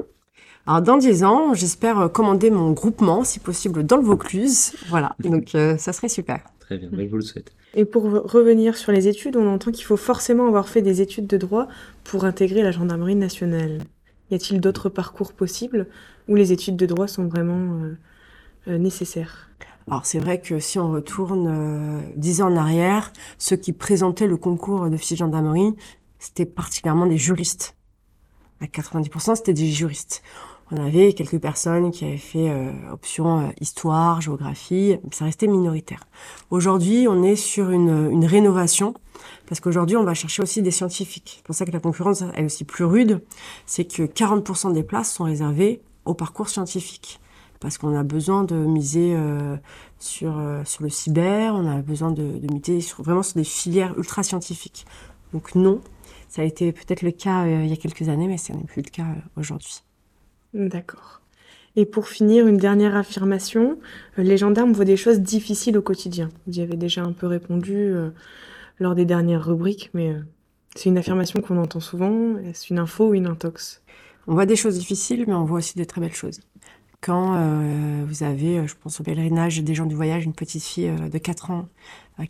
Alors 0.67 0.81
dans 0.81 0.97
10 0.97 1.23
ans, 1.23 1.53
j'espère 1.53 2.11
commander 2.11 2.49
mon 2.49 2.71
groupement, 2.71 3.23
si 3.23 3.39
possible, 3.39 3.85
dans 3.85 3.97
le 3.97 4.03
Vaucluse. 4.03 4.73
Voilà, 4.89 5.15
donc 5.23 5.53
euh, 5.55 5.77
ça 5.77 5.93
serait 5.93 6.09
super. 6.09 6.41
Très 6.59 6.77
bien, 6.77 6.89
je 6.91 7.05
vous 7.07 7.17
le 7.17 7.21
souhaite. 7.21 7.53
Et 7.75 7.85
pour 7.85 8.03
revenir 8.03 8.75
sur 8.75 8.91
les 8.91 9.07
études, 9.07 9.35
on 9.35 9.47
entend 9.47 9.71
qu'il 9.71 9.85
faut 9.85 9.97
forcément 9.97 10.47
avoir 10.47 10.67
fait 10.67 10.81
des 10.81 11.01
études 11.01 11.27
de 11.27 11.37
droit 11.37 11.67
pour 12.03 12.25
intégrer 12.25 12.63
la 12.63 12.71
gendarmerie 12.71 13.15
nationale. 13.15 13.79
Y 14.31 14.35
a-t-il 14.35 14.59
d'autres 14.59 14.89
parcours 14.89 15.33
possibles 15.33 15.87
où 16.27 16.35
les 16.35 16.51
études 16.51 16.75
de 16.75 16.85
droit 16.85 17.07
sont 17.07 17.27
vraiment 17.27 17.79
euh, 17.79 17.97
euh, 18.67 18.77
nécessaires? 18.77 19.49
Alors 19.87 20.05
c'est 20.05 20.19
vrai 20.19 20.41
que 20.41 20.59
si 20.59 20.79
on 20.79 20.91
retourne 20.91 21.47
euh, 21.47 22.01
dix 22.15 22.41
ans 22.41 22.51
en 22.51 22.57
arrière, 22.57 23.13
ceux 23.37 23.55
qui 23.55 23.71
présentaient 23.71 24.27
le 24.27 24.37
concours 24.37 24.89
d'officier 24.89 25.15
de 25.15 25.19
gendarmerie, 25.19 25.75
c'était 26.17 26.45
particulièrement 26.45 27.05
des 27.05 27.17
juristes. 27.17 27.75
À 28.61 28.65
90%, 28.65 29.35
c'était 29.35 29.53
des 29.53 29.67
juristes. 29.67 30.23
On 30.71 30.83
avait 30.83 31.13
quelques 31.13 31.37
personnes 31.37 31.91
qui 31.91 32.05
avaient 32.05 32.17
fait 32.17 32.51
option 32.91 33.53
histoire, 33.61 34.21
géographie, 34.21 34.97
mais 35.03 35.09
ça 35.11 35.25
restait 35.25 35.45
minoritaire. 35.45 36.07
Aujourd'hui, 36.49 37.05
on 37.07 37.21
est 37.21 37.35
sur 37.35 37.69
une, 37.69 38.09
une 38.11 38.25
rénovation 38.25 38.95
parce 39.47 39.59
qu'aujourd'hui, 39.59 39.97
on 39.97 40.03
va 40.03 40.13
chercher 40.13 40.41
aussi 40.41 40.61
des 40.61 40.71
scientifiques. 40.71 41.35
C'est 41.37 41.45
pour 41.45 41.55
ça 41.55 41.65
que 41.65 41.71
la 41.71 41.79
concurrence 41.79 42.23
est 42.35 42.45
aussi 42.45 42.63
plus 42.63 42.85
rude. 42.85 43.21
C'est 43.65 43.85
que 43.85 44.03
40% 44.03 44.73
des 44.73 44.83
places 44.83 45.13
sont 45.13 45.23
réservées 45.23 45.81
au 46.05 46.13
parcours 46.13 46.49
scientifique. 46.49 47.19
Parce 47.59 47.77
qu'on 47.77 47.95
a 47.97 48.03
besoin 48.03 48.43
de 48.43 48.55
miser 48.55 49.15
euh, 49.15 49.55
sur, 49.99 50.37
euh, 50.37 50.61
sur 50.65 50.83
le 50.83 50.89
cyber, 50.89 51.55
on 51.55 51.67
a 51.67 51.81
besoin 51.81 52.11
de, 52.11 52.39
miser 52.51 52.79
vraiment 52.99 53.23
sur 53.23 53.35
des 53.35 53.43
filières 53.43 53.97
ultra 53.97 54.23
scientifiques. 54.23 54.85
Donc 55.33 55.55
non, 55.55 55.81
ça 56.29 56.41
a 56.41 56.45
été 56.45 56.71
peut-être 56.71 57.01
le 57.01 57.11
cas 57.11 57.45
euh, 57.45 57.63
il 57.63 57.69
y 57.69 57.73
a 57.73 57.77
quelques 57.77 58.09
années, 58.09 58.27
mais 58.27 58.37
ce 58.37 58.51
n'est 58.53 58.63
plus 58.65 58.81
le 58.83 58.89
cas 58.89 59.07
aujourd'hui. 59.37 59.81
D'accord. 60.53 61.21
Et 61.75 61.85
pour 61.85 62.07
finir, 62.07 62.47
une 62.47 62.57
dernière 62.57 62.95
affirmation. 62.95 63.77
Les 64.17 64.37
gendarmes 64.37 64.71
voient 64.71 64.85
des 64.85 64.95
choses 64.95 65.19
difficiles 65.19 65.77
au 65.77 65.81
quotidien. 65.81 66.29
Vous 66.47 66.59
y 66.59 66.61
avez 66.61 66.77
déjà 66.77 67.03
un 67.03 67.11
peu 67.11 67.27
répondu 67.27 67.93
lors 68.79 68.95
des 68.95 69.05
dernières 69.05 69.45
rubriques, 69.45 69.89
mais 69.93 70.09
euh, 70.09 70.19
c'est 70.75 70.89
une 70.89 70.97
affirmation 70.97 71.41
qu'on 71.41 71.57
entend 71.57 71.79
souvent. 71.79 72.37
Est-ce 72.37 72.71
une 72.73 72.79
info 72.79 73.09
ou 73.09 73.13
une 73.13 73.27
intox? 73.27 73.81
On 74.27 74.33
voit 74.33 74.45
des 74.45 74.55
choses 74.55 74.77
difficiles, 74.77 75.25
mais 75.27 75.33
on 75.33 75.45
voit 75.45 75.59
aussi 75.59 75.77
de 75.77 75.83
très 75.83 76.01
belles 76.01 76.13
choses. 76.13 76.41
Quand 77.01 77.35
euh, 77.35 78.03
vous 78.07 78.23
avez, 78.23 78.59
euh, 78.59 78.67
je 78.67 78.75
pense 78.81 78.99
au 78.99 79.03
pèlerinage 79.03 79.63
des 79.63 79.75
gens 79.75 79.85
du 79.85 79.95
voyage, 79.95 80.25
une 80.25 80.33
petite 80.33 80.63
fille 80.63 80.91
de 80.91 81.17
4 81.17 81.51
ans 81.51 81.67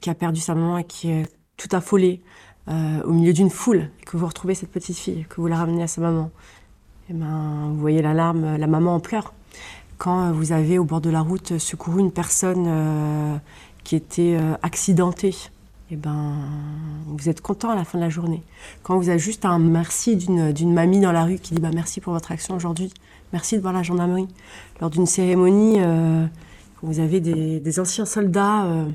qui 0.02 0.10
a 0.10 0.16
perdu 0.16 0.42
sa 0.42 0.56
maman 0.56 0.80
et 0.80 0.84
qui 0.84 1.10
est 1.10 1.28
tout 1.58 1.70
affolée 1.72 2.22
au 2.68 3.12
milieu 3.12 3.32
d'une 3.32 3.52
foule, 3.52 3.92
et 4.02 4.06
que 4.06 4.18
vous 4.18 4.26
retrouvez 4.26 4.56
cette 4.56 4.72
petite 4.72 4.98
fille, 4.98 5.28
que 5.30 5.40
vous 5.40 5.46
la 5.46 5.58
ramenez 5.58 5.84
à 5.84 5.88
sa 5.88 6.02
maman, 6.02 6.32
et 7.08 7.12
eh 7.12 7.14
ben, 7.14 7.70
vous 7.70 7.80
voyez 7.80 8.02
la 8.02 8.16
larme, 8.16 8.58
la 8.58 8.66
maman 8.66 8.96
en 8.96 9.00
pleurs. 9.00 9.36
Quand 10.00 10.32
vous 10.32 10.52
avez 10.52 10.80
au 10.80 10.84
bord 10.84 11.00
de 11.00 11.12
la 11.12 11.22
route 11.22 11.60
secouru 11.60 12.00
une 12.00 12.12
personne 12.12 13.40
qui 13.84 13.96
était 13.96 14.40
accidentée, 14.64 15.36
eh 15.96 15.98
ben, 15.98 16.34
vous 17.08 17.30
êtes 17.30 17.40
content 17.40 17.70
à 17.70 17.76
la 17.76 17.86
fin 17.86 17.98
de 17.98 18.04
la 18.04 18.10
journée. 18.10 18.44
Quand 18.84 18.98
vous 18.98 19.08
avez 19.08 19.18
juste 19.18 19.46
un 19.46 19.60
merci 19.60 20.18
d'une 20.18 20.74
mamie 20.74 21.00
dans 21.00 21.14
la 21.14 21.24
rue 21.24 21.40
qui 21.40 21.54
dit 21.54 21.62
bah, 21.62 21.72
merci 21.74 22.02
pour 22.02 22.12
votre 22.12 22.34
action 22.34 22.54
aujourd'hui, 22.54 22.94
merci 23.32 23.56
de 23.56 23.62
voir 23.62 23.72
la 23.72 23.82
gendarmerie. 23.82 24.28
Lors 24.82 24.90
d'une 24.90 25.06
cérémonie, 25.06 25.76
euh, 25.78 26.26
vous 26.82 27.00
avez 27.00 27.22
des, 27.22 27.80
anciens 27.80 28.04
soldats, 28.04 28.66
euh, 28.66 28.90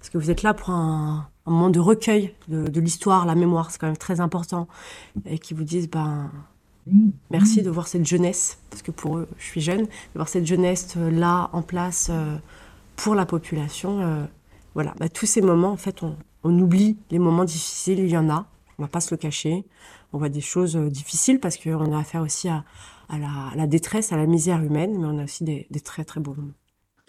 parce 0.00 0.10
que 0.10 0.18
vous 0.18 0.28
êtes 0.28 0.42
là 0.42 0.52
pour 0.52 0.70
un, 0.70 1.28
moment 1.46 1.70
de 1.70 1.78
recueil 1.78 2.34
de, 2.48 2.80
l'histoire, 2.80 3.26
la 3.26 3.36
mémoire, 3.36 3.70
c'est 3.70 3.78
quand 3.78 3.86
même 3.86 3.96
très 3.96 4.18
important, 4.18 4.66
et 5.26 5.38
qui 5.38 5.54
vous 5.54 5.64
disent 5.64 5.88
ben, 5.88 6.32
merci 7.30 7.62
de 7.62 7.70
voir 7.70 7.86
cette 7.86 8.06
jeunesse, 8.06 8.58
parce 8.70 8.82
que 8.82 8.90
pour 8.90 9.18
eux, 9.18 9.28
je 9.38 9.44
suis 9.44 9.60
jeune, 9.60 9.82
de 9.82 10.16
voir 10.16 10.28
cette 10.28 10.46
jeunesse 10.46 10.94
euh, 10.96 11.12
là, 11.12 11.48
en 11.52 11.62
place 11.62 12.10
pour 12.96 13.14
la 13.14 13.24
population 13.24 14.26
Voilà, 14.74 14.94
bah, 14.98 15.08
tous 15.08 15.26
ces 15.26 15.42
moments, 15.42 15.70
en 15.70 15.76
fait, 15.76 16.02
on, 16.02 16.16
on 16.42 16.58
oublie 16.58 16.98
les 17.10 17.18
moments 17.18 17.44
difficiles, 17.44 17.98
il 17.98 18.08
y 18.08 18.16
en 18.16 18.30
a, 18.30 18.46
on 18.78 18.82
va 18.82 18.88
pas 18.88 19.00
se 19.00 19.12
le 19.12 19.18
cacher. 19.18 19.64
On 20.12 20.18
voit 20.18 20.28
des 20.28 20.40
choses 20.40 20.76
euh, 20.76 20.88
difficiles 20.88 21.38
parce 21.38 21.56
qu'on 21.56 21.92
a 21.92 21.98
affaire 21.98 22.22
aussi 22.22 22.48
à, 22.48 22.64
la, 23.10 23.66
détresse, 23.66 24.12
à 24.12 24.16
la 24.16 24.26
misère 24.26 24.62
humaine, 24.62 24.98
mais 24.98 25.06
on 25.06 25.18
a 25.18 25.24
aussi 25.24 25.44
des, 25.44 25.66
des 25.70 25.80
très 25.80 26.04
très 26.04 26.20
beaux 26.20 26.34
moments. 26.34 26.52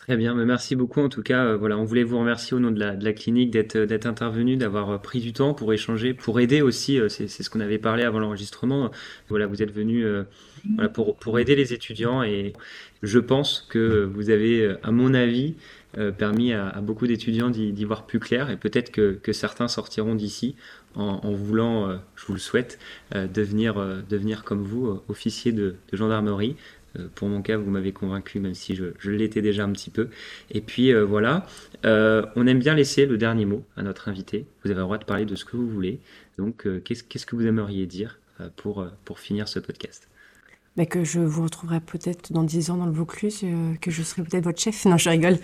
Très 0.07 0.17
bien, 0.17 0.33
mais 0.33 0.45
merci 0.45 0.75
beaucoup. 0.75 0.99
En 0.99 1.09
tout 1.09 1.21
cas, 1.21 1.45
euh, 1.45 1.57
voilà, 1.57 1.77
on 1.77 1.83
voulait 1.83 2.03
vous 2.03 2.17
remercier 2.17 2.57
au 2.57 2.59
nom 2.59 2.71
de 2.71 2.79
la, 2.79 3.13
clinique 3.13 3.51
d'être 3.51 3.77
d'être 3.77 4.07
intervenu, 4.07 4.57
d'avoir 4.57 4.99
pris 4.99 5.19
du 5.19 5.31
temps 5.31 5.53
pour 5.53 5.71
échanger, 5.73 6.15
pour 6.15 6.39
aider 6.39 6.61
aussi. 6.61 6.99
C'est 7.07 7.27
ce 7.27 7.49
qu'on 7.51 7.59
avait 7.59 7.77
parlé 7.77 8.03
avant 8.03 8.19
l'enregistrement. 8.19 8.89
Voilà, 9.29 9.45
vous 9.45 9.61
êtes 9.61 9.71
venu 9.71 10.03
euh, 10.03 10.23
pour, 10.93 11.39
aider 11.39 11.55
les 11.55 11.73
étudiants 11.73 12.23
et 12.23 12.53
je 13.03 13.19
pense 13.19 13.67
que 13.69 14.03
vous 14.11 14.31
avez, 14.31 14.75
à 14.81 14.91
mon 14.91 15.13
avis, 15.13 15.55
euh, 15.97 16.13
permis 16.13 16.53
à, 16.53 16.79
beaucoup 16.79 17.05
d'étudiants 17.05 17.49
d'y 17.49 17.83
voir 17.83 18.05
plus 18.05 18.19
clair 18.19 18.49
et 18.49 18.55
peut-être 18.55 18.91
que, 18.91 19.33
certains 19.33 19.67
sortiront 19.67 20.15
d'ici 20.15 20.55
en, 20.95 21.31
voulant, 21.33 21.89
euh, 21.89 21.97
je 22.15 22.25
vous 22.27 22.33
le 22.33 22.39
souhaite, 22.39 22.79
euh, 23.13 23.27
devenir, 23.27 24.43
comme 24.45 24.63
vous, 24.63 25.01
officier 25.09 25.51
de 25.51 25.75
gendarmerie. 25.91 26.55
Pour 27.15 27.27
mon 27.27 27.41
cas, 27.41 27.57
vous 27.57 27.69
m'avez 27.69 27.91
convaincu, 27.91 28.39
même 28.39 28.53
si 28.53 28.75
je, 28.75 28.85
l'étais 29.09 29.41
déjà 29.41 29.63
un 29.63 29.71
petit 29.71 29.89
peu. 29.89 30.09
Et 30.49 30.61
puis 30.61 30.93
voilà, 30.93 31.45
on 31.83 32.47
aime 32.47 32.59
bien 32.59 32.75
laisser 32.75 33.05
le 33.05 33.17
dernier 33.17 33.45
mot 33.45 33.63
à 33.77 33.83
notre 33.83 34.09
invité. 34.09 34.45
Vous 34.63 34.71
avez 34.71 34.79
le 34.79 34.83
droit 34.83 34.97
de 34.97 35.05
parler 35.05 35.25
de 35.25 35.35
ce 35.35 35.45
que 35.45 35.55
vous 35.57 35.69
voulez. 35.69 35.99
Donc, 36.37 36.67
qu'est-ce 36.83 37.25
que 37.25 37.35
vous 37.35 37.45
aimeriez 37.45 37.85
dire 37.85 38.19
pour, 38.55 38.85
pour 39.05 39.19
finir 39.19 39.47
ce 39.47 39.59
podcast? 39.59 40.07
Mais 40.77 40.85
que 40.85 41.03
je 41.03 41.19
vous 41.19 41.43
retrouverai 41.43 41.81
peut-être 41.81 42.31
dans 42.31 42.43
dix 42.43 42.69
ans 42.69 42.77
dans 42.77 42.85
le 42.85 42.93
Vaucluse, 42.93 43.41
euh, 43.43 43.73
que 43.81 43.91
je 43.91 44.03
serai 44.03 44.23
peut-être 44.23 44.45
votre 44.45 44.59
chef. 44.59 44.85
Non, 44.91 44.97
je 44.97 45.09
rigole. 45.09 45.37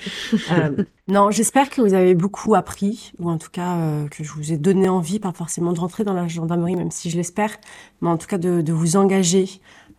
euh, 0.52 0.84
non, 1.10 1.32
j'espère 1.32 1.70
que 1.70 1.82
vous 1.82 1.94
avez 1.94 2.16
beaucoup 2.16 2.56
appris, 2.56 3.12
ou 3.20 3.30
en 3.30 3.38
tout 3.38 3.50
cas 3.52 3.76
euh, 3.76 4.08
que 4.08 4.24
je 4.24 4.32
vous 4.32 4.54
ai 4.54 4.58
donné 4.58 4.88
envie, 4.88 5.20
pas 5.20 5.34
forcément 5.34 5.74
de 5.74 5.80
rentrer 5.82 6.06
dans 6.06 6.14
la 6.14 6.30
gendarmerie, 6.30 6.78
même 6.78 6.92
si 6.92 7.10
je 7.10 7.18
l'espère, 7.18 7.58
mais 8.02 8.10
en 8.10 8.18
tout 8.18 8.28
cas 8.28 8.38
de 8.38 8.72
vous 8.72 8.96
engager 8.96 9.50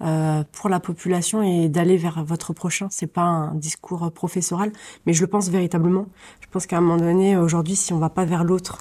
euh, 0.02 0.44
pour 0.52 0.68
la 0.68 0.80
population 0.80 1.42
et 1.42 1.68
d'aller 1.68 1.96
vers 1.96 2.24
votre 2.24 2.52
prochain. 2.52 2.88
C'est 2.90 3.06
pas 3.06 3.22
un 3.22 3.54
discours 3.54 4.10
professoral, 4.12 4.72
mais 5.06 5.12
je 5.12 5.20
le 5.20 5.26
pense 5.26 5.48
véritablement. 5.48 6.06
Je 6.40 6.46
pense 6.50 6.66
qu'à 6.66 6.78
un 6.78 6.80
moment 6.80 6.98
donné, 6.98 7.36
aujourd'hui, 7.36 7.76
si 7.76 7.92
on 7.92 7.98
va 7.98 8.10
pas 8.10 8.24
vers 8.24 8.44
l'autre, 8.44 8.78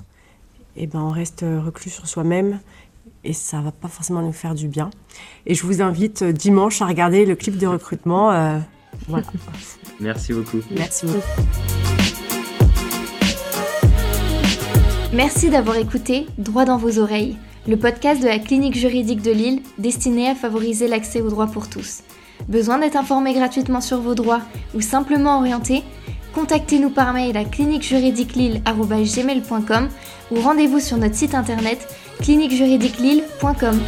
eh 0.75 0.87
ben 0.87 0.99
on 0.99 1.09
reste 1.09 1.43
reclus 1.43 1.89
sur 1.89 2.07
soi-même 2.07 2.59
et 3.23 3.33
ça 3.33 3.61
va 3.61 3.71
pas 3.71 3.87
forcément 3.87 4.21
nous 4.21 4.31
faire 4.31 4.55
du 4.55 4.67
bien. 4.67 4.89
Et 5.45 5.53
je 5.53 5.65
vous 5.65 5.81
invite 5.81 6.23
dimanche 6.23 6.81
à 6.81 6.85
regarder 6.85 7.25
le 7.25 7.35
clip 7.35 7.57
de 7.57 7.67
recrutement. 7.67 8.31
Euh, 8.31 8.59
voilà. 9.07 9.25
Merci 9.99 10.33
beaucoup. 10.33 10.59
Merci 10.71 11.05
beaucoup. 11.05 11.41
Merci 15.13 15.49
d'avoir 15.49 15.77
écouté 15.77 16.27
Droit 16.37 16.65
dans 16.65 16.77
vos 16.77 16.99
oreilles, 16.99 17.37
le 17.67 17.77
podcast 17.77 18.21
de 18.21 18.27
la 18.27 18.37
clinique 18.39 18.75
juridique 18.75 19.21
de 19.21 19.31
Lille 19.31 19.61
destiné 19.77 20.29
à 20.29 20.35
favoriser 20.35 20.87
l'accès 20.87 21.21
aux 21.21 21.29
droits 21.29 21.47
pour 21.47 21.69
tous. 21.69 21.99
Besoin 22.47 22.77
d'être 22.79 22.95
informé 22.95 23.33
gratuitement 23.33 23.81
sur 23.81 23.99
vos 23.99 24.15
droits 24.15 24.39
ou 24.73 24.79
simplement 24.81 25.39
orienté? 25.39 25.83
Contactez-nous 26.33 26.91
par 26.91 27.11
mail 27.13 27.35
à 27.35 27.43
cliniquejuridiquelille.gmail.com 27.43 29.89
ou 30.31 30.39
rendez-vous 30.39 30.79
sur 30.79 30.95
notre 30.97 31.15
site 31.15 31.35
internet 31.35 31.93
cliniquejuridiquelille.com. 32.21 33.81